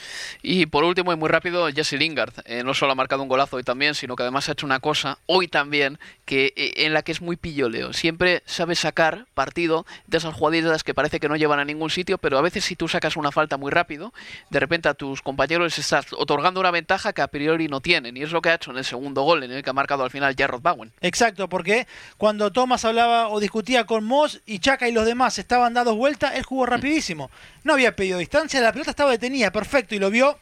Y 0.42 0.66
por 0.66 0.84
último, 0.84 1.12
y 1.12 1.16
muy 1.16 1.28
rápido, 1.28 1.68
Jesse 1.68 1.92
Lingard. 1.92 2.32
Eh, 2.44 2.62
no 2.64 2.74
solo 2.74 2.92
ha 2.92 2.94
marcado 2.94 3.22
un 3.22 3.28
golazo 3.28 3.56
hoy 3.56 3.64
también, 3.64 3.94
sino 3.94 4.16
que 4.16 4.22
además 4.22 4.48
ha 4.48 4.52
hecho 4.52 4.66
una 4.66 4.80
cosa 4.80 5.18
hoy 5.26 5.48
también 5.48 5.98
que 6.24 6.52
eh, 6.56 6.72
en 6.86 6.94
la 6.94 7.02
que 7.02 7.12
es 7.12 7.20
muy 7.20 7.36
pilloleo. 7.36 7.92
Siempre 7.92 8.42
sabe 8.46 8.74
sacar 8.74 9.26
partido 9.34 9.86
de 10.06 10.18
esas 10.18 10.34
jugadas 10.34 10.48
que 10.84 10.94
parece 10.94 11.20
que 11.20 11.28
no 11.28 11.36
llevan 11.36 11.58
a 11.58 11.64
ningún 11.64 11.90
sitio, 11.90 12.18
pero 12.18 12.38
a 12.38 12.42
veces 12.42 12.64
si 12.64 12.76
tú 12.76 12.88
sacas 12.88 13.16
una 13.16 13.32
falta 13.32 13.56
muy 13.56 13.70
rápido, 13.70 14.12
de 14.50 14.60
repente 14.60 14.88
a 14.88 14.94
tus 14.94 15.20
compañeros 15.20 15.64
les 15.64 15.78
estás 15.78 16.06
otorgando 16.12 16.60
una 16.60 16.70
ventaja 16.70 17.12
que 17.12 17.22
a 17.22 17.28
priori 17.28 17.68
no 17.68 17.80
tienen. 17.80 18.16
Y 18.16 18.22
es 18.22 18.32
lo 18.32 18.40
que 18.40 18.50
ha 18.50 18.54
hecho 18.54 18.70
en 18.70 18.78
el 18.78 18.84
segundo 18.84 19.22
gol, 19.22 19.42
en 19.42 19.52
el 19.52 19.62
que 19.62 19.70
ha 19.70 19.74
marcado 19.74 20.04
al 20.04 20.10
final 20.10 20.34
Jarrod 20.38 20.62
Bowen. 20.62 20.92
Exacto, 21.00 21.48
porque 21.48 21.87
cuando 22.16 22.52
Thomas 22.52 22.84
hablaba 22.84 23.28
o 23.28 23.40
discutía 23.40 23.86
con 23.86 24.04
Moss 24.04 24.40
y 24.46 24.58
Chaka 24.58 24.88
y 24.88 24.92
los 24.92 25.06
demás 25.06 25.38
estaban 25.38 25.74
dados 25.74 25.96
vuelta, 25.96 26.34
él 26.34 26.42
jugó 26.42 26.66
rapidísimo. 26.66 27.30
No 27.64 27.74
había 27.74 27.96
pedido 27.96 28.18
distancia, 28.18 28.60
la 28.60 28.72
pelota 28.72 28.90
estaba 28.90 29.10
detenida, 29.10 29.50
perfecto, 29.50 29.94
y 29.94 29.98
lo 29.98 30.10
vio 30.10 30.38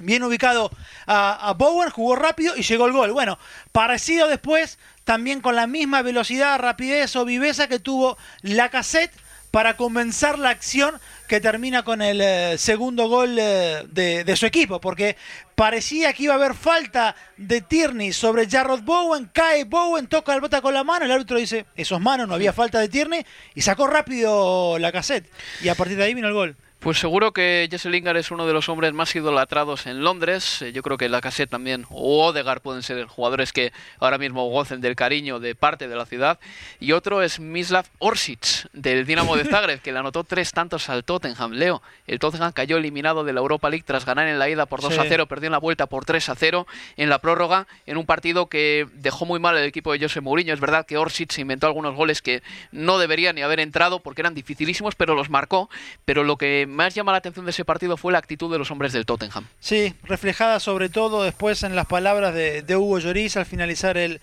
bien 0.00 0.22
ubicado 0.22 0.70
a, 1.06 1.54
Bowen, 1.56 1.90
jugó 1.90 2.16
rápido 2.16 2.56
y 2.56 2.62
llegó 2.62 2.86
el 2.86 2.92
gol. 2.92 3.12
Bueno, 3.12 3.38
parecido 3.72 4.28
después, 4.28 4.78
también 5.04 5.40
con 5.40 5.56
la 5.56 5.66
misma 5.66 6.02
velocidad, 6.02 6.58
rapidez 6.58 7.16
o 7.16 7.24
viveza 7.24 7.68
que 7.68 7.78
tuvo 7.78 8.16
la 8.42 8.68
cassette 8.68 9.12
para 9.50 9.76
comenzar 9.76 10.38
la 10.38 10.50
acción 10.50 11.00
que 11.28 11.40
termina 11.40 11.84
con 11.84 12.00
el 12.02 12.20
eh, 12.20 12.58
segundo 12.58 13.08
gol 13.08 13.36
eh, 13.38 13.84
de, 13.90 14.36
su 14.36 14.46
equipo, 14.46 14.80
porque 14.80 15.16
parecía 15.54 16.12
que 16.12 16.24
iba 16.24 16.32
a 16.32 16.36
haber 16.36 16.54
falta 16.54 17.14
de 17.36 17.60
Tierney 17.60 18.12
sobre 18.12 18.48
Jarrod 18.48 18.80
Bowen, 18.80 19.30
cae 19.32 19.64
Bowen, 19.64 20.06
toca 20.06 20.34
el 20.34 20.40
bota 20.40 20.62
con 20.62 20.72
la 20.72 20.84
mano, 20.84 21.04
el 21.04 21.12
árbitro 21.12 21.38
dice, 21.38 21.66
esos 21.76 22.00
manos, 22.00 22.26
no 22.26 22.34
había 22.34 22.52
falta 22.52 22.80
de 22.80 22.88
Tierney, 22.88 23.24
y 23.54 23.60
sacó 23.60 23.86
rápido 23.86 24.78
la 24.78 24.90
cassette, 24.90 25.30
y 25.62 25.68
a 25.68 25.74
partir 25.74 25.98
de 25.98 26.04
ahí 26.04 26.14
vino 26.14 26.28
el 26.28 26.34
gol. 26.34 26.56
Pues 26.80 27.00
seguro 27.00 27.32
que 27.32 27.66
Jesse 27.68 27.86
Lingard 27.86 28.18
es 28.18 28.30
uno 28.30 28.46
de 28.46 28.52
los 28.52 28.68
hombres 28.68 28.92
más 28.92 29.14
idolatrados 29.16 29.88
en 29.88 30.04
Londres. 30.04 30.62
Eh, 30.62 30.72
yo 30.72 30.82
creo 30.82 30.96
que 30.96 31.08
Lacazette 31.08 31.50
también 31.50 31.86
o 31.90 32.24
Odegaard 32.24 32.60
pueden 32.60 32.84
ser 32.84 33.04
jugadores 33.06 33.52
que 33.52 33.72
ahora 33.98 34.16
mismo 34.16 34.48
gocen 34.48 34.80
del 34.80 34.94
cariño 34.94 35.40
de 35.40 35.56
parte 35.56 35.88
de 35.88 35.96
la 35.96 36.06
ciudad. 36.06 36.38
Y 36.78 36.92
otro 36.92 37.20
es 37.20 37.40
Mislav 37.40 37.86
Orsic 37.98 38.70
del 38.72 39.06
Dinamo 39.06 39.36
de 39.36 39.44
Zagreb, 39.44 39.80
que 39.80 39.90
le 39.90 39.98
anotó 39.98 40.22
tres 40.22 40.52
tantos 40.52 40.88
al 40.88 41.02
Tottenham. 41.02 41.50
Leo, 41.50 41.82
el 42.06 42.20
Tottenham 42.20 42.52
cayó 42.52 42.76
eliminado 42.76 43.24
de 43.24 43.32
la 43.32 43.40
Europa 43.40 43.70
League 43.70 43.84
tras 43.84 44.06
ganar 44.06 44.28
en 44.28 44.38
la 44.38 44.48
ida 44.48 44.66
por 44.66 44.80
2 44.80 44.98
a 44.98 45.04
0, 45.08 45.26
perdió 45.26 45.48
en 45.48 45.52
la 45.52 45.58
vuelta 45.58 45.86
por 45.86 46.04
3 46.04 46.28
a 46.28 46.36
0 46.36 46.68
en 46.96 47.08
la 47.08 47.18
prórroga, 47.18 47.66
en 47.86 47.96
un 47.96 48.06
partido 48.06 48.46
que 48.46 48.86
dejó 48.94 49.26
muy 49.26 49.40
mal 49.40 49.56
el 49.56 49.64
equipo 49.64 49.92
de 49.92 49.98
José 49.98 50.20
Mourinho. 50.20 50.54
Es 50.54 50.60
verdad 50.60 50.86
que 50.86 50.96
Orsic 50.96 51.36
inventó 51.38 51.66
algunos 51.66 51.96
goles 51.96 52.22
que 52.22 52.40
no 52.70 52.98
deberían 52.98 53.34
ni 53.34 53.42
haber 53.42 53.58
entrado 53.58 53.98
porque 53.98 54.22
eran 54.22 54.34
dificilísimos, 54.34 54.94
pero 54.94 55.16
los 55.16 55.28
marcó. 55.28 55.68
Pero 56.04 56.22
lo 56.22 56.36
que 56.36 56.67
más 56.68 56.94
llama 56.94 57.12
la 57.12 57.18
atención 57.18 57.44
de 57.44 57.50
ese 57.50 57.64
partido 57.64 57.96
fue 57.96 58.12
la 58.12 58.18
actitud 58.18 58.50
de 58.52 58.58
los 58.58 58.70
hombres 58.70 58.92
del 58.92 59.06
Tottenham. 59.06 59.46
Sí, 59.60 59.94
reflejada 60.04 60.60
sobre 60.60 60.88
todo 60.88 61.22
después 61.22 61.62
en 61.62 61.74
las 61.74 61.86
palabras 61.86 62.34
de, 62.34 62.76
Hugo 62.76 62.98
Lloris 62.98 63.36
al 63.36 63.46
finalizar 63.46 63.96
el, 63.96 64.20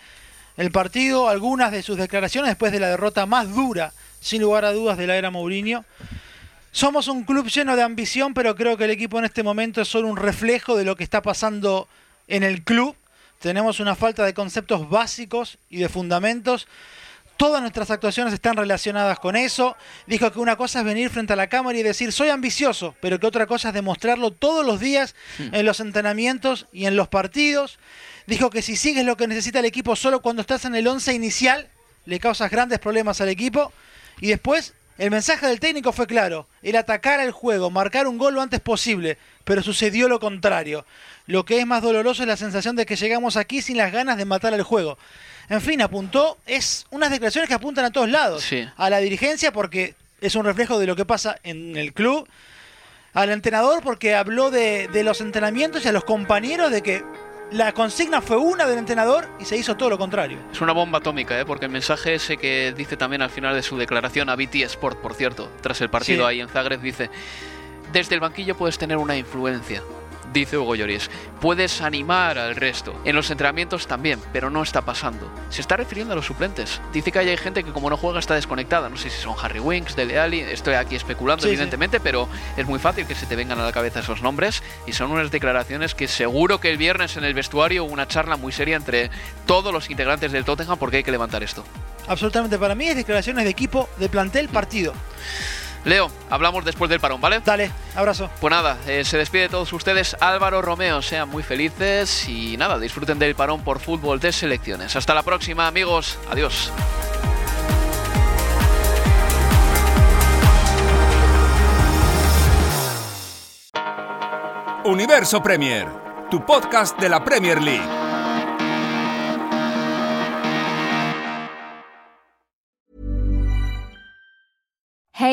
el 0.58 0.72
partido, 0.72 1.28
algunas 1.28 1.72
de 1.72 1.84
sus 1.84 1.98
declaraciones 1.98 2.50
después 2.50 2.72
de 2.72 2.80
la 2.80 2.90
derrota 2.90 3.26
más 3.26 3.54
dura, 3.54 3.92
sin 4.22 4.42
lugar 4.42 4.66
a 4.66 4.72
dudas, 4.72 4.98
de 4.98 5.08
la 5.08 5.18
era 5.18 5.32
Mourinho. 5.32 5.84
Somos 6.72 7.08
un 7.08 7.24
club 7.24 7.48
lleno 7.48 7.76
de 7.76 7.84
ambición, 7.84 8.34
pero 8.34 8.56
creo 8.56 8.76
que 8.76 8.84
el 8.84 8.92
equipo 8.92 9.18
en 9.18 9.26
este 9.26 9.44
momento 9.44 9.82
es 9.82 9.88
solo 9.88 10.08
un 10.08 10.18
reflejo 10.18 10.76
de 10.76 10.84
lo 10.84 10.96
que 10.96 11.06
está 11.06 11.22
pasando 11.22 11.88
en 12.28 12.44
el 12.44 12.64
club. 12.64 12.96
Tenemos 13.40 13.80
una 13.80 13.96
falta 13.96 14.26
de 14.26 14.34
conceptos 14.34 14.90
básicos 14.90 15.58
y 15.70 15.78
de 15.78 15.88
fundamentos. 15.88 16.68
Todas 17.38 17.62
nuestras 17.62 17.92
actuaciones 17.92 18.34
están 18.34 18.56
relacionadas 18.56 19.20
con 19.20 19.36
eso. 19.36 19.76
Dijo 20.08 20.32
que 20.32 20.40
una 20.40 20.56
cosa 20.56 20.80
es 20.80 20.86
venir 20.86 21.10
frente 21.10 21.34
a 21.34 21.36
la 21.36 21.48
cámara 21.48 21.78
y 21.78 21.84
decir 21.84 22.14
soy 22.14 22.30
ambicioso, 22.30 22.96
pero 23.02 23.20
que 23.20 23.28
otra 23.28 23.46
cosa 23.46 23.70
es 23.70 23.74
demostrarlo 23.74 24.32
todos 24.32 24.66
los 24.66 24.80
días 24.80 25.16
en 25.40 25.66
los 25.66 25.82
entrenamientos 25.82 26.68
y 26.72 26.86
en 26.86 26.96
los 26.96 27.10
partidos. 27.10 27.78
Dijo 28.26 28.50
que 28.50 28.62
si 28.62 28.76
sigues 28.78 29.06
lo 29.06 29.18
que 29.18 29.28
necesita 29.28 29.60
el 29.60 29.66
equipo 29.66 29.96
solo 29.96 30.22
cuando 30.22 30.42
estás 30.42 30.64
en 30.66 30.76
el 30.76 30.88
11 30.88 31.14
inicial, 31.14 31.70
le 32.06 32.20
causas 32.20 32.50
grandes 32.50 32.80
problemas 32.80 33.20
al 33.20 33.30
equipo. 33.30 33.74
Y 34.22 34.28
después, 34.28 34.74
el 34.98 35.12
mensaje 35.12 35.46
del 35.46 35.60
técnico 35.60 35.92
fue 35.92 36.08
claro, 36.08 36.48
el 36.62 36.78
atacar 36.78 37.20
al 37.20 37.32
juego, 37.32 37.70
marcar 37.70 38.08
un 38.08 38.18
gol 38.18 38.36
lo 38.36 38.42
antes 38.42 38.62
posible, 38.62 39.18
pero 39.44 39.62
sucedió 39.62 40.08
lo 40.08 40.22
contrario. 40.22 40.86
Lo 41.28 41.44
que 41.44 41.60
es 41.60 41.66
más 41.66 41.82
doloroso 41.82 42.24
es 42.24 42.28
la 42.28 42.38
sensación 42.38 42.78
de 42.78 42.86
que 42.86 42.96
llegamos 42.96 43.36
aquí 43.36 43.62
sin 43.62 43.76
las 43.76 43.92
ganas 43.92 44.18
de 44.18 44.24
matar 44.24 44.54
al 44.54 44.64
juego. 44.64 44.98
En 45.50 45.62
fin, 45.62 45.82
apuntó, 45.82 46.38
es 46.46 46.86
unas 46.90 47.12
declaraciones 47.12 47.48
que 47.48 47.56
apuntan 47.56 47.86
a 47.86 47.92
todos 47.92 48.10
lados. 48.10 48.46
A 48.78 48.90
la 48.90 49.00
dirigencia 49.00 49.52
porque 49.52 49.96
es 50.22 50.36
un 50.36 50.46
reflejo 50.46 50.80
de 50.80 50.88
lo 50.88 50.96
que 50.96 51.06
pasa 51.06 51.38
en 51.44 51.76
el 51.76 51.94
club. 51.94 52.28
Al 53.14 53.30
entrenador 53.30 53.82
porque 53.82 54.16
habló 54.16 54.52
de, 54.52 54.90
los 55.04 55.22
entrenamientos 55.22 55.86
y 55.86 55.88
a 55.88 55.92
los 55.92 56.04
compañeros 56.04 56.72
de 56.72 56.82
que 56.82 57.04
la 57.52 57.72
consigna 57.74 58.22
fue 58.22 58.38
una 58.38 58.66
del 58.66 58.80
entrenador 58.80 59.30
y 59.40 59.46
se 59.46 59.56
hizo 59.56 59.78
todo 59.78 59.90
lo 59.90 59.98
contrario. 59.98 60.40
Es 60.52 60.62
una 60.62 60.74
bomba 60.74 60.98
atómica, 60.98 61.40
¿eh? 61.40 61.46
porque 61.46 61.66
el 61.66 61.72
mensaje 61.72 62.16
ese 62.16 62.38
que 62.38 62.74
dice 62.76 62.98
también 62.98 63.22
al 63.22 63.30
final 63.30 63.54
de 63.56 63.62
su 63.62 63.78
declaración 63.78 64.30
a 64.30 64.36
BT 64.36 64.56
Sport, 64.64 65.00
por 65.00 65.14
cierto, 65.14 65.50
tras 65.62 65.80
el 65.82 65.90
partido 65.90 66.26
ahí 66.26 66.42
en 66.42 66.50
Zagreb, 66.50 66.82
dice, 66.82 67.10
desde 67.94 68.16
el 68.16 68.20
banquillo 68.20 68.58
puedes 68.58 68.78
tener 68.78 68.98
una 68.98 69.16
influencia, 69.16 69.82
dice 70.34 70.58
Hugo 70.58 70.76
Lloris. 70.76 71.10
Puedes 71.40 71.82
animar 71.82 72.38
al 72.38 72.56
resto. 72.56 73.00
En 73.06 73.16
los 73.16 73.30
entrenamientos 73.32 73.88
también, 73.88 74.20
pero 74.34 74.50
no 74.50 74.64
está 74.64 74.82
pasando. 74.84 75.32
Se 75.50 75.62
está 75.62 75.78
refiriendo 75.78 76.14
a 76.14 76.16
los 76.16 76.26
suplentes. 76.26 76.82
Dice 76.94 77.12
que 77.12 77.20
hay 77.20 77.38
gente 77.38 77.64
que 77.64 77.72
como 77.72 77.90
no 77.90 77.98
juega 77.98 78.20
está 78.20 78.36
desconectada. 78.36 78.90
No 78.90 78.98
sé 78.98 79.10
si 79.10 79.22
son 79.22 79.36
Harry 79.42 79.60
Winks, 79.60 79.96
Dele 79.96 80.20
Alli. 80.20 80.40
Estoy 80.40 80.76
aquí 80.76 80.96
especulando, 80.96 81.48
evidentemente, 81.48 82.00
pero 82.00 82.28
es 82.58 82.66
muy 82.66 82.80
fácil 82.80 83.06
que 83.06 83.16
se 83.16 83.26
te 83.26 83.36
vengan 83.36 83.60
a 83.60 83.66
la 83.66 83.72
cabeza 83.72 84.00
esos 84.00 84.22
nombres. 84.22 84.64
Y 84.86 84.94
son 84.94 85.12
unas 85.12 85.32
declaraciones 85.32 85.96
que 85.96 86.08
seguro 86.08 86.60
que 86.60 86.70
el 86.70 86.78
viernes 86.78 87.18
en 87.18 87.24
el 87.24 87.34
vestuario 87.34 87.86
hubo 87.86 87.94
una 87.94 88.08
charla 88.08 88.38
muy 88.38 88.52
seria 88.52 88.76
entre 88.76 89.10
todos 89.46 89.74
los 89.74 89.90
integrantes 89.90 90.32
del 90.32 90.46
Tottenham 90.46 90.78
porque 90.78 90.98
hay 90.98 91.04
que 91.04 91.12
levantar 91.12 91.44
esto. 91.44 91.64
Absolutamente, 92.08 92.60
para 92.60 92.76
mí 92.76 92.88
es 92.88 92.96
declaraciones 92.96 93.46
de 93.46 93.50
equipo, 93.50 93.90
de 93.98 94.10
plantel, 94.10 94.50
partido. 94.50 94.94
Leo, 95.86 96.10
hablamos 96.32 96.66
después 96.66 96.90
del 96.90 97.00
parón, 97.00 97.22
¿vale? 97.22 97.42
Dale, 97.46 97.72
abrazo. 97.96 98.30
Pues 98.42 98.52
nada, 98.52 98.78
eh, 98.88 99.06
se 99.06 99.18
despide 99.18 99.44
de 99.44 99.50
todos 99.50 99.72
ustedes 99.72 100.18
Álvaro 100.20 100.62
Romeo. 100.62 101.02
Sean 101.02 101.30
muy 101.30 101.44
felices 101.44 102.28
y 102.28 102.58
nada, 102.58 102.80
disfruten 102.80 103.20
del 103.20 103.36
parón 103.36 103.64
por 103.64 103.80
fútbol 103.80 104.20
de 104.20 104.32
selecciones. 104.32 104.96
Hasta 104.96 105.14
la 105.14 105.22
próxima, 105.22 105.68
amigos. 105.68 106.18
Adiós. 106.30 106.72
Universo 114.86 115.42
Premier, 115.42 115.88
tu 116.30 116.46
podcast 116.46 117.00
de 117.00 117.10
la 117.10 117.24
Premier 117.24 117.62
League. 117.62 118.05